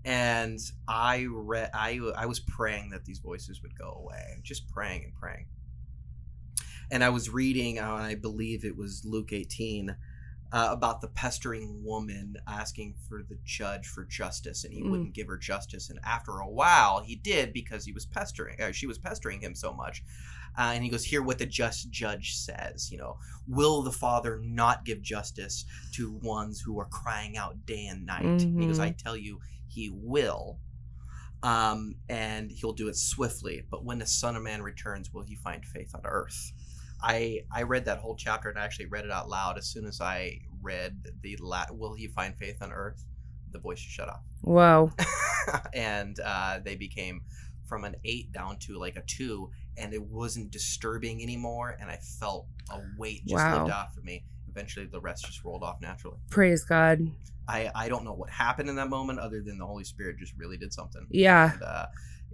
[0.05, 5.05] And I read, I, I was praying that these voices would go away, just praying
[5.05, 5.47] and praying
[6.91, 9.97] and I was reading, uh, I believe it was Luke 18,
[10.53, 14.91] uh, about the pestering woman asking for the judge for justice, and he Mm.
[14.91, 15.91] wouldn't give her justice.
[15.91, 19.55] And after a while, he did because he was pestering, uh, she was pestering him
[19.55, 20.05] so much.
[20.57, 22.93] Uh, and he goes, "Hear what the just judge says.
[22.93, 27.87] You know, will the Father not give justice to ones who are crying out day
[27.87, 28.85] and night?" And he goes, Mhm.
[28.85, 29.41] "I tell you,
[29.75, 30.59] he will."
[31.43, 33.65] Um, and he'll do it swiftly.
[33.71, 36.53] But when the Son of Man returns, will he find faith on earth?
[37.03, 39.85] I I read that whole chapter and I actually read it out loud as soon
[39.85, 43.05] as I read the la- "Will he find faith on earth?"
[43.53, 44.91] The voice shut off, Whoa.
[45.75, 47.23] and uh, they became
[47.69, 51.77] from an eight down to like a two, and it wasn't disturbing anymore.
[51.79, 53.65] And I felt a weight just Wow.
[53.65, 54.25] lift off of me.
[54.49, 56.17] Eventually, the rest just rolled off naturally.
[56.31, 57.11] Praise God.
[57.49, 60.35] I I don't know what happened in that moment, other than the Holy Spirit just
[60.37, 61.07] really did something.
[61.11, 61.53] Yeah.
[61.53, 61.87] And, uh,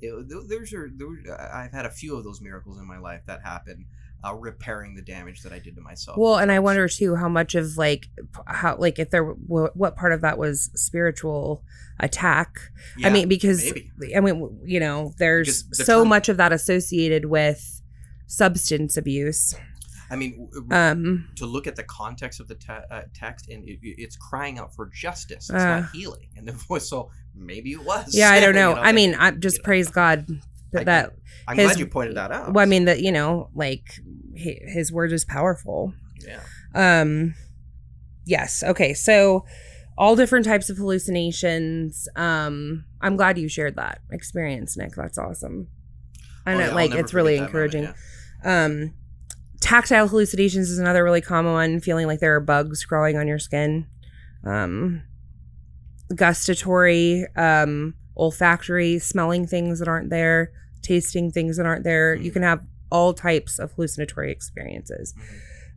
[0.02, 3.42] it, there's are there, I've had a few of those miracles in my life that
[3.42, 3.86] happen,
[4.24, 6.16] uh, repairing the damage that I did to myself.
[6.16, 8.08] Well, and I wonder too how much of like
[8.46, 11.62] how like if there w- what part of that was spiritual
[11.98, 12.58] attack.
[13.04, 13.62] I mean, because
[13.98, 14.16] maybe.
[14.16, 17.82] I mean, you know, there's the so term- much of that associated with
[18.26, 19.54] substance abuse.
[20.10, 23.78] I mean, Um, to look at the context of the te- uh, text, and it,
[23.82, 25.48] it- it's crying out for justice.
[25.50, 25.80] It's Uh.
[25.80, 26.88] not healing, and the voice.
[26.88, 28.14] So maybe it was.
[28.14, 28.70] yeah, I don't know.
[28.70, 29.64] You I mean, I just you know.
[29.66, 30.26] praise God
[30.72, 31.12] that I- that.
[31.48, 32.52] I'm his- glad you pointed that out.
[32.52, 33.84] Well, I mean that you know, like
[34.36, 35.94] hi- his word is powerful.
[36.26, 36.40] yeah.
[36.74, 37.34] Um,
[38.26, 38.62] yes.
[38.62, 38.94] Okay.
[38.94, 39.44] So
[39.98, 42.08] all different types of hallucinations.
[42.16, 44.94] Um, I'm glad you shared that experience, Nick.
[44.94, 45.68] That's awesome.
[46.46, 47.82] I Oh, know, yeah, like it's really that moment, encouraging.
[48.44, 48.64] yeah.
[48.64, 48.94] Um,
[49.60, 51.80] tactile hallucinations is another really common one.
[51.80, 53.86] Feeling like there are bugs crawling on your skin.
[54.44, 55.02] Um,
[56.14, 60.50] gustatory, um, olfactory, smelling things that aren't there,
[60.82, 62.14] tasting things that aren't there.
[62.14, 62.34] You Mhm.
[62.34, 65.14] can have all types of hallucinatory experiences.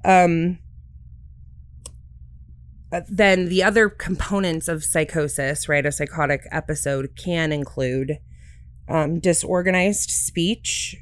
[0.03, 0.25] Mhm.
[0.25, 0.59] Um,
[2.91, 8.17] uh, then the other components of psychosis, right, a psychotic episode can include
[8.89, 10.97] um, disorganized speech,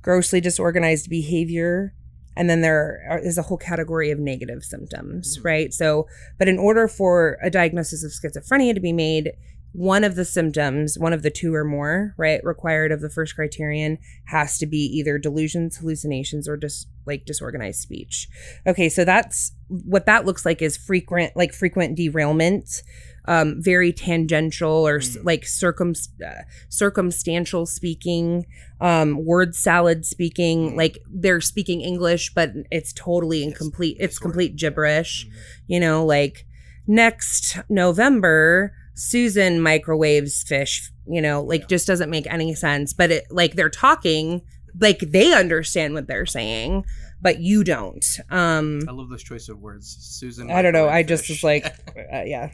[0.00, 1.92] grossly disorganized behavior,
[2.36, 5.44] and then there are- is a whole category of negative symptoms, Mm.
[5.44, 5.72] right?
[5.74, 6.06] So,
[6.38, 9.32] but in order for a diagnosis of schizophrenia to be made,
[9.72, 13.34] one of the symptoms, one of the two or more, right, required of the first
[13.34, 18.26] criterion has to be either delusions, hallucinations, or just like disorganized speech.
[18.66, 22.82] Okay, so that's what that looks like is frequent, like frequent derailment,
[23.26, 25.24] um, very tangential or Mm.
[25.24, 28.46] like circum uh, circumstantial speaking,
[28.80, 30.72] um, word salad speaking.
[30.72, 30.76] Mm.
[30.76, 33.96] Like they're speaking English, but it's totally incomplete.
[34.00, 35.30] It's complete gibberish Mhm.
[35.66, 36.46] you know, like
[36.86, 41.66] next November, Susan microwaves fish, you know, like Yeah.
[41.68, 42.92] just doesn't make any sense.
[42.92, 44.42] But it like they're talking,
[44.80, 46.84] like they understand what they're saying,
[47.20, 48.04] but you don't.
[48.30, 50.50] Um I love this choice of words, Susan.
[50.50, 50.88] I don't know.
[50.88, 51.66] I just was like,
[52.14, 52.50] uh, yeah.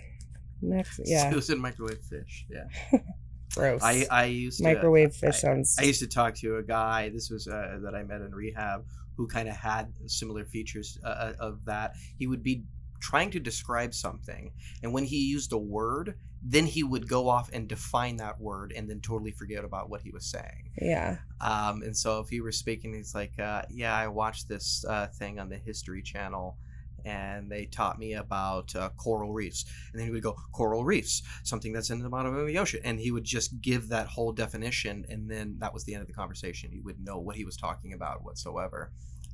[0.62, 2.46] Next, yeah, Susan microwave fish.
[2.48, 3.00] Yeah.
[3.54, 3.82] gross.
[3.82, 5.76] I I used to Microwave fish I, sounds.
[5.78, 7.08] I used to talk to a guy.
[7.10, 8.84] This was uh, that I met in rehab,
[9.16, 11.94] who kind of had similar features uh, uh, of that.
[12.18, 12.64] He would be
[13.00, 14.52] trying to describe something,
[14.82, 18.72] and when he used a word, then he would go off and define that word,
[18.76, 20.70] and then totally forget about what he was saying.
[20.80, 24.84] yeah, Um, and so if he were speaking, he's like, uh, "Yeah, I watched this
[24.88, 26.56] uh, thing on the History Channel."
[27.04, 31.22] And they taught me about uh, coral reefs, and then he would go coral reefs,
[31.42, 34.32] something that's in the bottom of the ocean, and he would just give that whole
[34.32, 36.70] definition, and then that was the end of the conversation.
[36.70, 38.92] He would know what he was talking about whatsoever,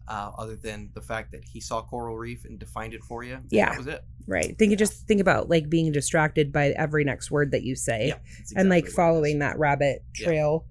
[0.08, 3.38] uh, other than the fact that he saw coral reef and defined it for you.
[3.50, 3.68] Yeah.
[3.70, 4.02] that was it.
[4.26, 4.56] right.
[4.58, 8.08] Think you just think about like being distracted by every next word that you say.
[8.08, 8.94] Yeah, that's and like exactly what it is.
[8.94, 10.26] following that rabbit Yeah.
[10.26, 10.64] trail.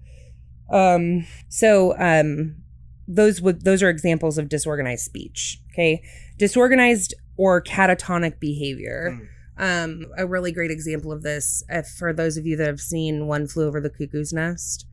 [0.70, 2.56] Um so um
[3.06, 6.02] those would those are examples of disorganized speech, okay?
[6.38, 9.18] Disorganized or catatonic behavior.
[9.20, 9.28] Mm.
[9.60, 13.26] Um a really great example of this if for those of you that have seen
[13.26, 14.86] One Flew Over the Cuckoo's Nest.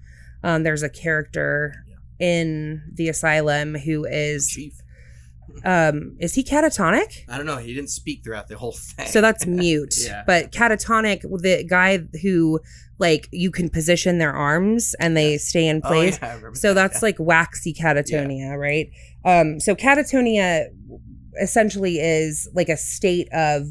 [0.43, 1.73] Um there's a character
[2.19, 4.73] in the asylum who is Chief.
[5.63, 7.23] um is he catatonic?
[7.29, 7.57] I don't know.
[7.57, 9.07] He didn't speak throughout the whole thing.
[9.07, 9.95] So that's mute.
[10.03, 10.23] Yeah.
[10.25, 12.59] But catatonic, the guy who
[12.97, 16.17] like you can position their arms and they stay in Oh, place.
[16.21, 17.07] yeah, I remember So that, that's yeah.
[17.07, 18.89] like waxy catatonia, right?
[19.23, 20.67] Um, so catatonia
[21.41, 23.67] essentially is like a state of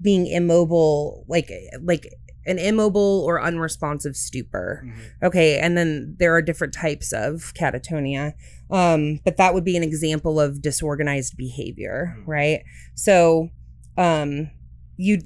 [0.00, 1.50] being immobile, like
[1.82, 2.06] like
[2.46, 4.82] an immobile or unresponsive stupor.
[4.86, 5.26] Mhm.
[5.26, 8.32] Okay, and then there are different types of catatonia.
[8.70, 12.22] Um, but that would be an example of disorganized behavior, Mhm.
[12.26, 12.60] right?
[12.94, 13.50] So
[13.96, 14.50] um
[14.96, 15.18] you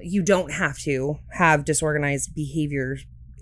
[0.00, 2.96] you don't have to have disorganized behavior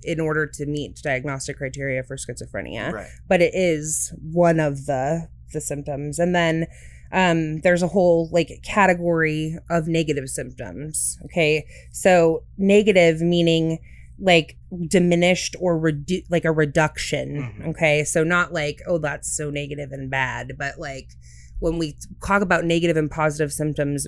[0.05, 3.09] in order to meet diagnostic criteria for schizophrenia Right.
[3.29, 6.67] but it is one of the the symptoms and then
[7.13, 11.67] um there's a whole like category of negative symptoms okay?
[11.93, 13.79] So negative meaning
[14.19, 14.57] like
[14.89, 17.69] diminished or redu- like a reduction Mhm.
[17.71, 18.05] okay?
[18.05, 21.11] So not like oh that's so negative and bad but like
[21.59, 21.97] when we
[22.27, 24.07] talk about negative and positive symptoms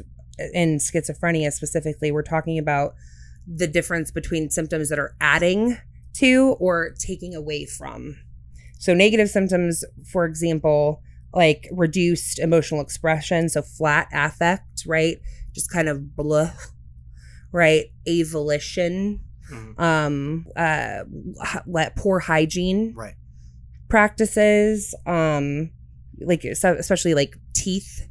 [0.52, 2.94] in schizophrenia specifically we're talking about
[3.46, 5.78] the difference between symptoms that are adding
[6.14, 8.16] to or taking away from.
[8.78, 11.00] So negative symptoms for example
[11.34, 15.18] like reduced emotional expression, so flat affect, right?
[15.52, 16.50] Just kind of blah,
[17.52, 17.86] right?
[18.06, 19.20] Avolition,
[19.52, 19.80] Mhm.
[19.80, 21.04] um, uh,
[21.66, 23.14] let poor hygiene Right.
[23.88, 25.70] practices, um,
[26.20, 28.08] like so especially like teeth,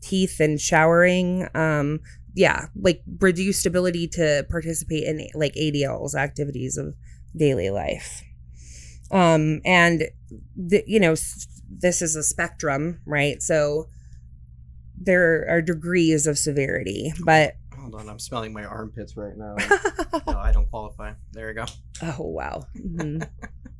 [0.00, 2.00] teeth and showering, um,
[2.34, 6.94] yeah, like reduced ability to participate in like ADLs activities of
[7.36, 8.22] daily life.
[9.10, 10.02] Um, and
[10.56, 13.42] the, you know, s- this is a spectrum, right?
[13.42, 13.88] So
[15.00, 19.54] there are degrees of severity, but Hold on, I'm smelling my armpits right now.
[20.26, 21.12] no, I don't qualify.
[21.32, 21.64] There you go.
[22.02, 22.64] oh wow.
[22.76, 23.26] Mhm.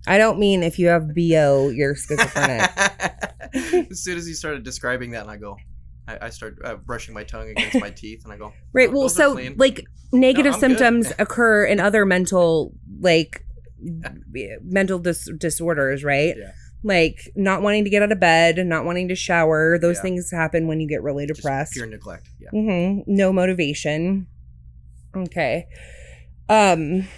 [0.06, 2.70] I don't mean if you have BO, you're schizophrenic.
[3.90, 5.56] as soon as you started describing that, and I go,
[6.06, 8.88] I, I start uh, brushing my tongue against my teeth, and I go, Right.
[8.88, 13.44] "Oh, Well, so like negative I'm symptoms occur in other mental like
[13.80, 16.34] mental dis- disorders, right?
[16.36, 16.52] Yeah.
[16.84, 19.78] Like not wanting to get out of bed, not wanting to shower.
[19.78, 20.02] Those Yeah.
[20.02, 21.72] things happen when you get really Just depressed.
[21.72, 22.28] pure neglect.
[22.40, 22.50] Yeah.
[22.50, 24.26] hmm No motivation.
[25.16, 25.66] Okay.
[26.48, 27.08] Um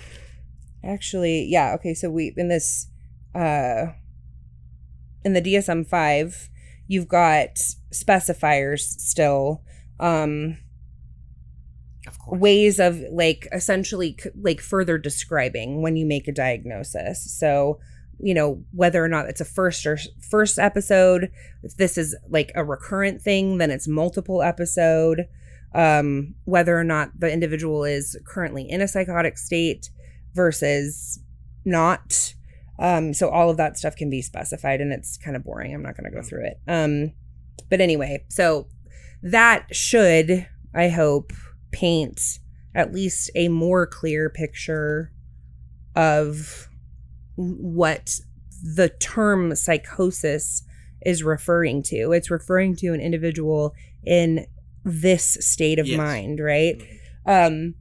[0.83, 2.89] actually, yeah, okay, so we in this
[3.35, 3.87] uh
[5.25, 6.49] in the DSM 5,
[6.89, 7.51] you've got
[7.93, 9.63] specifiers still
[9.99, 10.57] um
[12.07, 17.39] Of ways of like essentially like further describing when you make a diagnosis.
[17.39, 17.79] So,
[18.19, 19.99] you know, whether or not it's a first or
[20.31, 21.31] first episode,
[21.63, 25.27] if this is like a recurrent thing, then it's multiple episode.
[25.75, 29.91] Um, whether or not the individual is currently in a psychotic state
[30.35, 31.21] versus
[31.65, 32.35] not.
[32.79, 35.75] Um, so all of that stuff can be specified and it's kind of boring.
[35.75, 36.61] I'm not going to go through it.
[36.67, 37.13] Um,
[37.69, 38.69] but anyway, so
[39.23, 41.33] that should, I hope,
[41.71, 42.39] paint
[42.75, 45.11] at least a more clear picture
[45.97, 46.69] of
[47.37, 48.19] what
[48.63, 50.63] the term psychosis
[51.05, 52.13] is referring to.
[52.13, 54.47] It's referring to an individual in
[54.85, 55.97] this state of Yes.
[55.97, 56.79] mind, right?
[56.79, 57.47] Mhm.
[57.47, 57.75] Um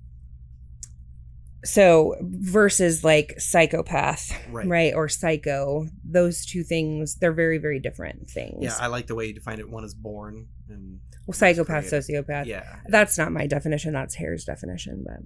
[1.63, 4.67] so versus like psychopath, Right.
[4.67, 4.93] right.
[4.93, 8.57] Or psycho, those two things, they're very, very different things.
[8.61, 9.69] Yeah, I like the way you define it.
[9.69, 12.45] One is born, and well, psychopath, sociopath.
[12.45, 13.93] yeah, That's not my definition.
[13.93, 15.17] That's Hare's definition, but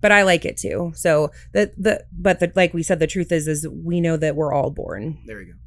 [0.00, 0.92] but I like it too.
[0.94, 4.36] So the the but the like we said, the truth is is we know that
[4.36, 5.18] we're all born.
[5.26, 5.58] there you go.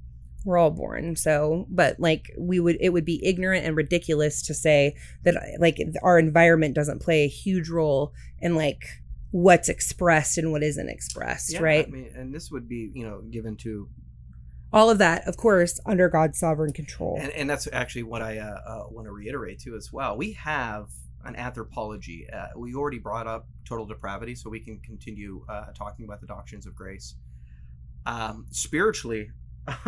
[0.45, 1.15] We're all born.
[1.17, 5.77] So but like we would it would be ignorant and ridiculous to say that like
[6.01, 8.83] our environment doesn't play a huge role in like
[9.31, 11.87] what's expressed and what isn't expressed, Yeah, right?
[11.87, 13.89] I mean, and this would be you know given to,
[14.73, 17.17] All of that, of course, under God's sovereign control.
[17.19, 20.17] and, and that's actually what I uh, uh, want to reiterate too as well.
[20.17, 20.89] We have
[21.25, 22.27] an anthropology.
[22.31, 26.27] Uh, we already brought up total depravity, so we can continue uh, talking about the
[26.27, 27.15] doctrines of grace.
[28.05, 29.31] Um, spiritually,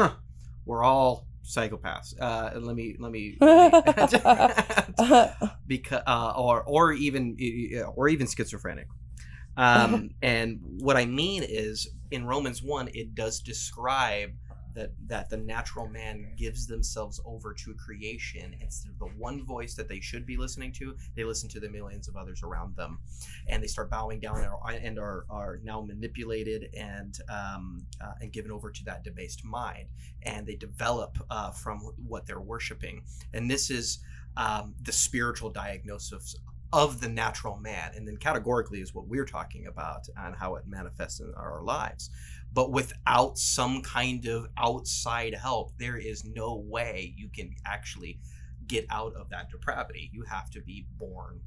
[0.65, 2.13] we're all psychopaths.
[2.19, 3.37] Uh, and let me let me.
[5.67, 7.37] because uh, or or even
[7.95, 8.87] or even schizophrenic.
[9.57, 14.31] Um, and what I mean is, in Romans one, it does describe
[14.75, 19.75] that that the natural man gives themselves over to creation instead of the one voice
[19.75, 20.95] that they should be listening to.
[21.15, 22.99] They listen to the millions of others around them,
[23.47, 28.13] and they start bowing down and are, and are, are now manipulated and um, uh,
[28.21, 29.87] and given over to that debased mind,
[30.23, 33.03] and they develop uh, from what they're worshiping.
[33.33, 33.99] And this is
[34.37, 36.35] um, the spiritual diagnosis
[36.73, 37.91] of the natural man.
[37.95, 42.09] And then categorically is what we're talking about and how it manifests in our lives.
[42.51, 48.19] But without some kind of outside help there is no way you can actually
[48.67, 50.09] get out of that depravity.
[50.11, 51.39] You have to be born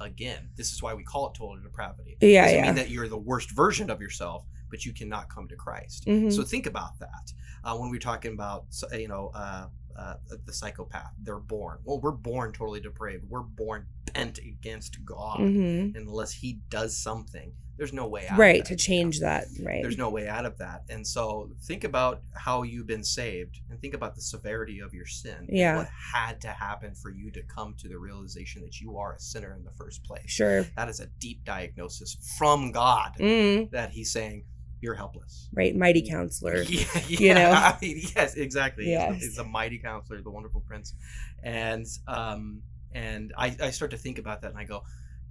[0.00, 0.48] again.
[0.56, 2.16] This is why we call it total depravity.
[2.20, 2.66] Yeah, doesn't yeah.
[2.66, 6.06] mean that you're the worst version of yourself but you cannot come to christ.
[6.06, 6.32] Mhm.
[6.32, 7.32] so think about that.
[7.62, 9.66] Uh, when we're talking about you know uh,
[9.96, 10.14] uh,
[10.46, 15.96] the psychopath they're born well we're born totally depraved we're born bent against god Mhm.
[15.96, 19.82] unless he does something there's no way out of Right, to change that, right.
[19.82, 23.80] there's no way out of that and so think about how you've been saved and
[23.80, 25.76] think about the severity of your sin Yeah.
[25.78, 29.18] what had to happen for you to come to the realization that you are a
[29.20, 30.64] sinner in the first place Sure.
[30.76, 34.44] that is a deep diagnosis from god Mm, that he's saying
[34.82, 36.62] you're helpless right, mighty counselor.
[36.68, 37.72] yeah, you know?
[37.82, 38.84] Yes, exactly.
[38.84, 39.22] He's the- Yes.
[39.22, 40.94] He's the mighty counselor, the wonderful prince,
[41.42, 42.62] and um,
[42.92, 44.82] and I, I start to think about that, and I go,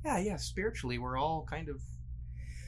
[0.05, 0.37] yeah, yeah.
[0.37, 1.79] Spiritually, we're all kind of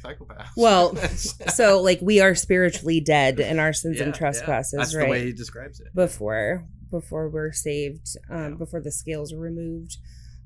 [0.03, 0.49] psychopaths.
[0.57, 0.95] Well,
[1.55, 4.19] So like we are spiritually dead in our sins Yeah, and yeah.
[4.19, 5.05] trespasses, That's right?
[5.05, 5.87] the way he describes it.
[5.95, 8.55] before before we're saved, um, Yeah.
[8.57, 9.97] before the scales are removed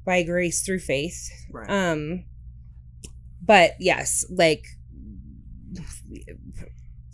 [0.06, 1.30] by grace through faith.
[1.52, 1.70] Right.
[1.70, 2.24] Um,
[3.42, 4.64] but yes, like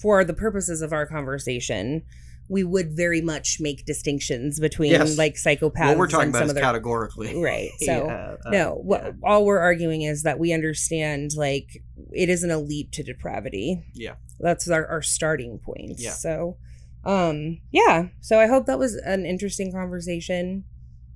[0.02, 2.04] for the purposes of our conversation,
[2.50, 5.18] we would very much make distinctions between Yes.
[5.18, 7.42] like psychopaths what we're talking and about some is other categorically.
[7.42, 7.70] right.
[7.80, 9.12] So Yeah, uh, no, what yeah.
[9.24, 11.82] all we're arguing is that we understand like
[12.12, 13.84] it isn't a leap to depravity.
[13.94, 14.16] Yeah.
[14.40, 15.94] That's our, our starting point.
[16.00, 16.12] Yeah.
[16.12, 16.58] So
[17.06, 18.08] um yeah.
[18.20, 20.66] So I hope that was an interesting conversation.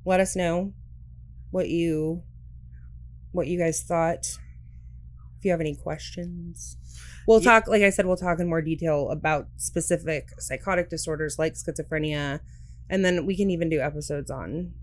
[0.05, 0.73] Let us know
[1.51, 2.23] what you
[3.33, 4.25] what you guys thought.
[5.37, 6.77] If you have any questions.
[7.27, 7.51] We'll Yeah.
[7.59, 12.39] talk like I said, we'll talk in more detail about specific psychotic disorders like schizophrenia.
[12.89, 14.73] And then we can even do episodes on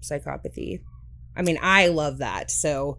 [0.00, 0.80] psychopathy.
[1.36, 2.50] I mean, I love that.
[2.50, 2.98] So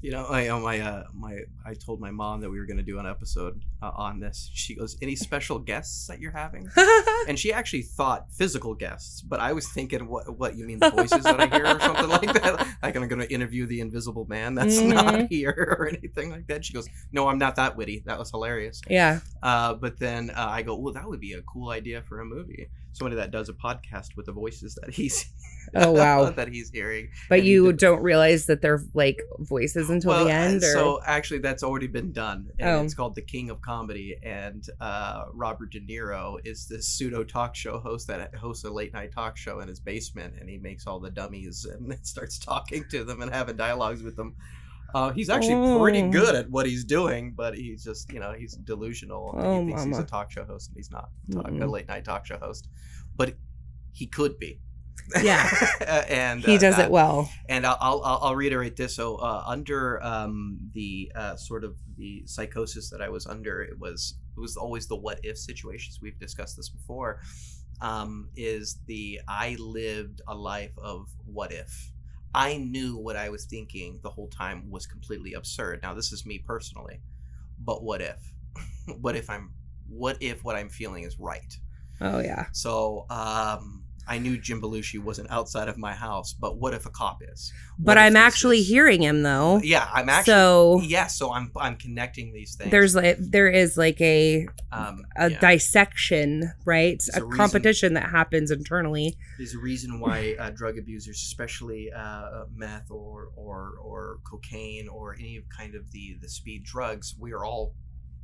[0.00, 2.76] You know, I uh, my uh, my I told my mom that we were going
[2.76, 4.50] to do an episode uh, on this.
[4.52, 6.68] She goes, "Any special guests that you're having?"
[7.28, 10.38] And she actually thought physical guests, but I was thinking, "What?
[10.38, 12.66] What you mean the voices that I hear, or something like that?
[12.82, 15.28] Like I'm going to interview the Invisible Man that's not Mhm.
[15.28, 18.02] here, or anything like that." She goes, "No, I'm not that witty.
[18.06, 19.20] That was hilarious." yeah.
[19.42, 22.24] Uh, but then uh, I go, "Well, that would be a cool idea for a
[22.24, 22.68] movie.
[22.96, 25.26] Somebody that does a podcast with the voices that he's
[25.74, 26.30] Oh wow.
[26.30, 30.30] that he's hearing." But you did- don't realize that they're like voices until well, the
[30.30, 32.82] uh, end or So actually, that's already been done, and Oh.
[32.82, 34.16] it's called The King of Comedy.
[34.22, 38.92] And uh, Robert De Niro is this pseudo talk show host that hosts a late
[38.94, 42.84] night talk show in his basement, and he makes all the dummies and starts talking
[42.90, 44.34] to them and having dialogues with them.
[44.94, 46.10] Uh, he's actually pretty Oh.
[46.10, 49.32] good at what he's doing, but he's just you know he's delusional.
[49.36, 51.70] and Oh, he thinks he's a talk show host, and he's not talk, a Mm-mm.
[51.70, 52.68] late night talk show host,
[53.16, 53.34] but
[53.92, 54.60] he could be.
[55.22, 55.48] Yeah.
[56.08, 57.30] and he uh, does it well.
[57.48, 58.96] and I'll, I'll, I'll I'll reiterate this.
[58.96, 63.78] So uh, under um, the uh, sort of the psychosis that I was under, it
[63.78, 65.98] was it was always the what if situations.
[66.02, 67.20] We've discussed this before.
[67.82, 71.92] Um, is the I lived a life of what if.
[72.36, 75.80] I knew what I was thinking the whole time was completely absurd.
[75.82, 77.00] Now this is me personally,
[77.58, 78.20] but what if?
[79.00, 79.54] what if I'm?
[79.88, 81.58] What if what I'm feeling is right?
[82.02, 82.46] Oh yeah.
[82.52, 86.90] So um, I knew Jim Belushi wasn't outside of my house, but what if a
[86.90, 87.52] cop is?
[87.78, 89.60] But What if I'm actually is- hearing him though.
[89.62, 90.32] Yeah, I'm actually.
[90.32, 92.70] so yeah, so I'm I'm connecting these things.
[92.70, 95.40] there's like there is like a um, a yeah.
[95.40, 97.02] dissection, right?
[97.12, 99.16] There's A, a competition that happens internally.
[99.38, 105.14] There's a reason why uh, drug abusers, especially uh, meth or or or cocaine or
[105.14, 107.74] any kind of the the speed drugs, we are all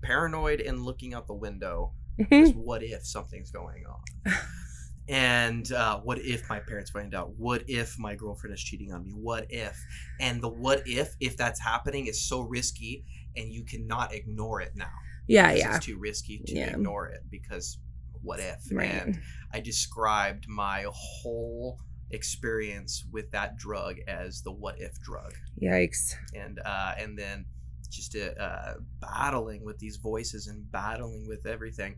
[0.02, 1.92] paranoid and looking out the window.
[2.54, 4.32] What if something's going on?
[5.08, 7.30] And uh, what if my parents find out?
[7.36, 9.10] What if my girlfriend is cheating on me?
[9.10, 9.76] What if?
[10.20, 13.04] And the what if, if that's happening, is so risky,
[13.36, 14.90] and you cannot ignore it now.
[15.26, 15.76] yeah, yeah.
[15.76, 16.70] It's too risky to Yeah.
[16.70, 17.78] ignore it because
[18.22, 18.58] what if?
[18.70, 18.86] Right.
[18.90, 19.20] And
[19.52, 21.78] I described my whole
[22.10, 26.14] experience with that drug as the what if drug, Yikes.
[26.34, 27.46] and uh, and then
[27.90, 31.96] just uh, uh, battling with these voices and battling with everything.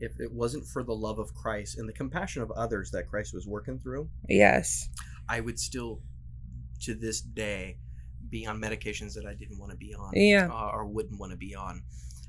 [0.00, 3.34] If it wasn't for the love of Christ and the compassion of others that Christ
[3.34, 4.88] was working through, Yes.
[5.28, 6.00] I would still,
[6.82, 7.76] to this day,
[8.30, 10.48] be on medications that I didn't want to be on, Yeah.
[10.50, 11.82] uh, or wouldn't want to be on.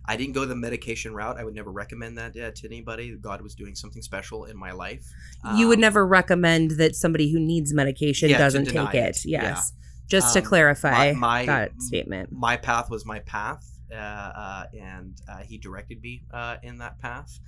[0.05, 1.37] I didn't go the medication route.
[1.37, 3.15] I would never recommend that uh, to anybody.
[3.21, 5.05] God was doing something special in my life.
[5.55, 9.17] you would Um, never recommend that somebody who needs medication Yeah, doesn't take it.
[9.17, 9.25] it.
[9.25, 9.73] Yes.
[10.07, 12.31] Just to Um, clarify my- my- that statement.
[12.33, 16.99] My path was my path, uh, uh, and uh, He directed me uh, in that
[16.99, 17.39] path.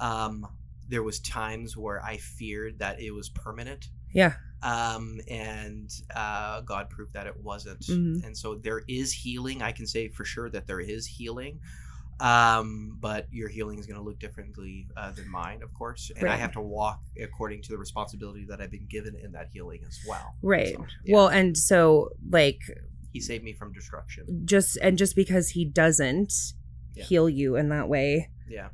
[0.00, 0.46] Um,
[0.88, 3.88] there was times where I feared that it was permanent.
[4.12, 4.34] Yeah.
[4.62, 7.80] um, and uh, God proved that it wasn't.
[7.80, 8.24] Mhm.
[8.24, 9.60] And so there is healing.
[9.60, 11.60] I can say for sure that there is healing,
[12.20, 16.10] um, but your healing is going to look differently uh, than mine, of course.
[16.16, 19.48] And I have to walk according to the responsibility that I've been given in that
[19.52, 20.34] healing as well.
[20.42, 20.74] Right.
[20.74, 21.14] So, yeah.
[21.14, 22.60] Well, and so like
[23.12, 24.42] he saved me from destruction.
[24.46, 26.32] just and just because he doesn't
[26.94, 27.04] Yeah.
[27.04, 28.68] heal you in that way Yeah.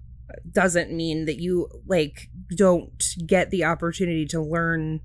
[0.50, 5.00] Doesn't mean that you like don't get the opportunity to learn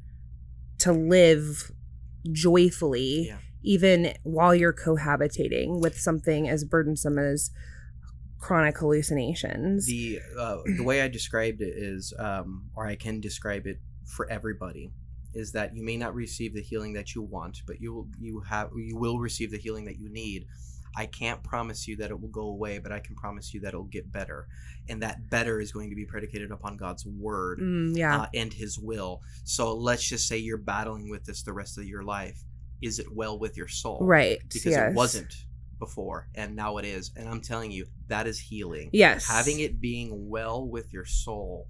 [0.80, 1.72] to live
[2.32, 3.38] joyfully Yeah.
[3.64, 7.52] even while you're cohabitating with something as burdensome as
[8.40, 9.88] chronic hallucinations.
[9.88, 14.30] The uh, the way I described it is, um, or I can describe it for
[14.30, 14.92] everybody,
[15.34, 18.42] is that you may not receive the healing that you want, but you will you
[18.42, 20.46] have you will receive the healing that you need.
[20.98, 23.70] I can't promise you that it will go away, but I can promise you that
[23.70, 24.48] it'll get better,
[24.90, 28.22] and that better is going to be predicated upon God's word Mm, yeah.
[28.22, 29.22] uh, and His will.
[29.44, 32.44] So let's just say you're battling with this the rest of your life.
[32.82, 34.00] Is it well with your soul?
[34.02, 34.40] right.
[34.48, 34.92] Because yes.
[34.92, 35.34] it wasn't
[35.80, 37.12] before, and now it is.
[37.18, 39.28] And I'm telling you, that is healing Yes.
[39.28, 41.68] having it being well with your soul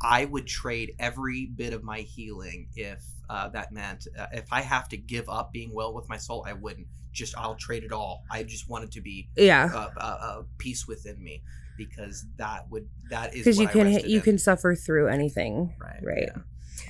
[0.00, 4.60] i would trade every bit of my healing if uh, that meant uh, if i
[4.60, 7.92] have to give up being well with my soul i wouldn't just i'll trade it
[7.92, 9.70] all i just want it to be Yeah.
[9.74, 11.42] uh, uh, uh, peace within me
[11.76, 14.22] because that would that is because you I can you in.
[14.22, 16.28] can suffer through anything right right.
[16.34, 16.42] yeah.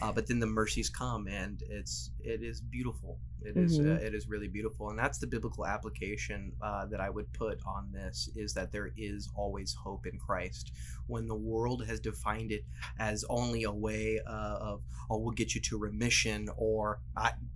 [0.03, 3.87] Uh, but then the mercies come and it's it is beautiful It is Mhm.
[3.97, 7.59] uh, it is really beautiful and that's the biblical application uh, that i would put
[7.65, 10.73] on this is that there is always hope in christ
[11.07, 12.65] when the world has defined it
[12.99, 17.01] as only a way uh, of oh we'll get you to remission or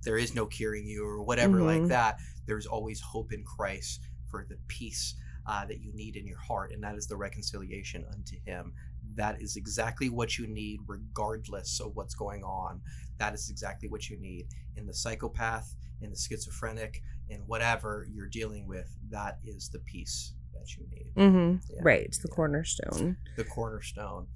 [0.05, 1.67] there is no curing you or whatever Mhm.
[1.67, 5.15] like that there's always hope in christ for the peace
[5.47, 8.73] uh, that you need in your heart and that is the reconciliation unto him
[9.17, 12.81] that is exactly what you need regardless of what's going on.
[13.19, 18.27] That is exactly what you need in the psychopath in the schizophrenic in whatever you're
[18.29, 21.07] dealing with that is the piece that you need.
[21.15, 21.81] Hmm Yeah.
[21.83, 22.35] right it's the Yeah.
[22.37, 23.17] cornerstone.
[23.37, 24.27] The cornerstone.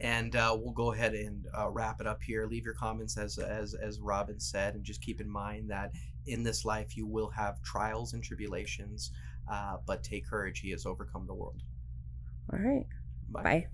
[0.00, 2.46] And uh, we'll go ahead and uh, wrap it up here.
[2.46, 5.92] Leave your comments as as as Robyn said and just keep in mind that
[6.26, 9.12] in this life you will have trials and tribulations
[9.50, 10.60] uh, but take courage.
[10.60, 11.62] He has overcome the world.
[12.52, 12.86] All right.
[13.28, 13.42] Bye.
[13.42, 13.66] bye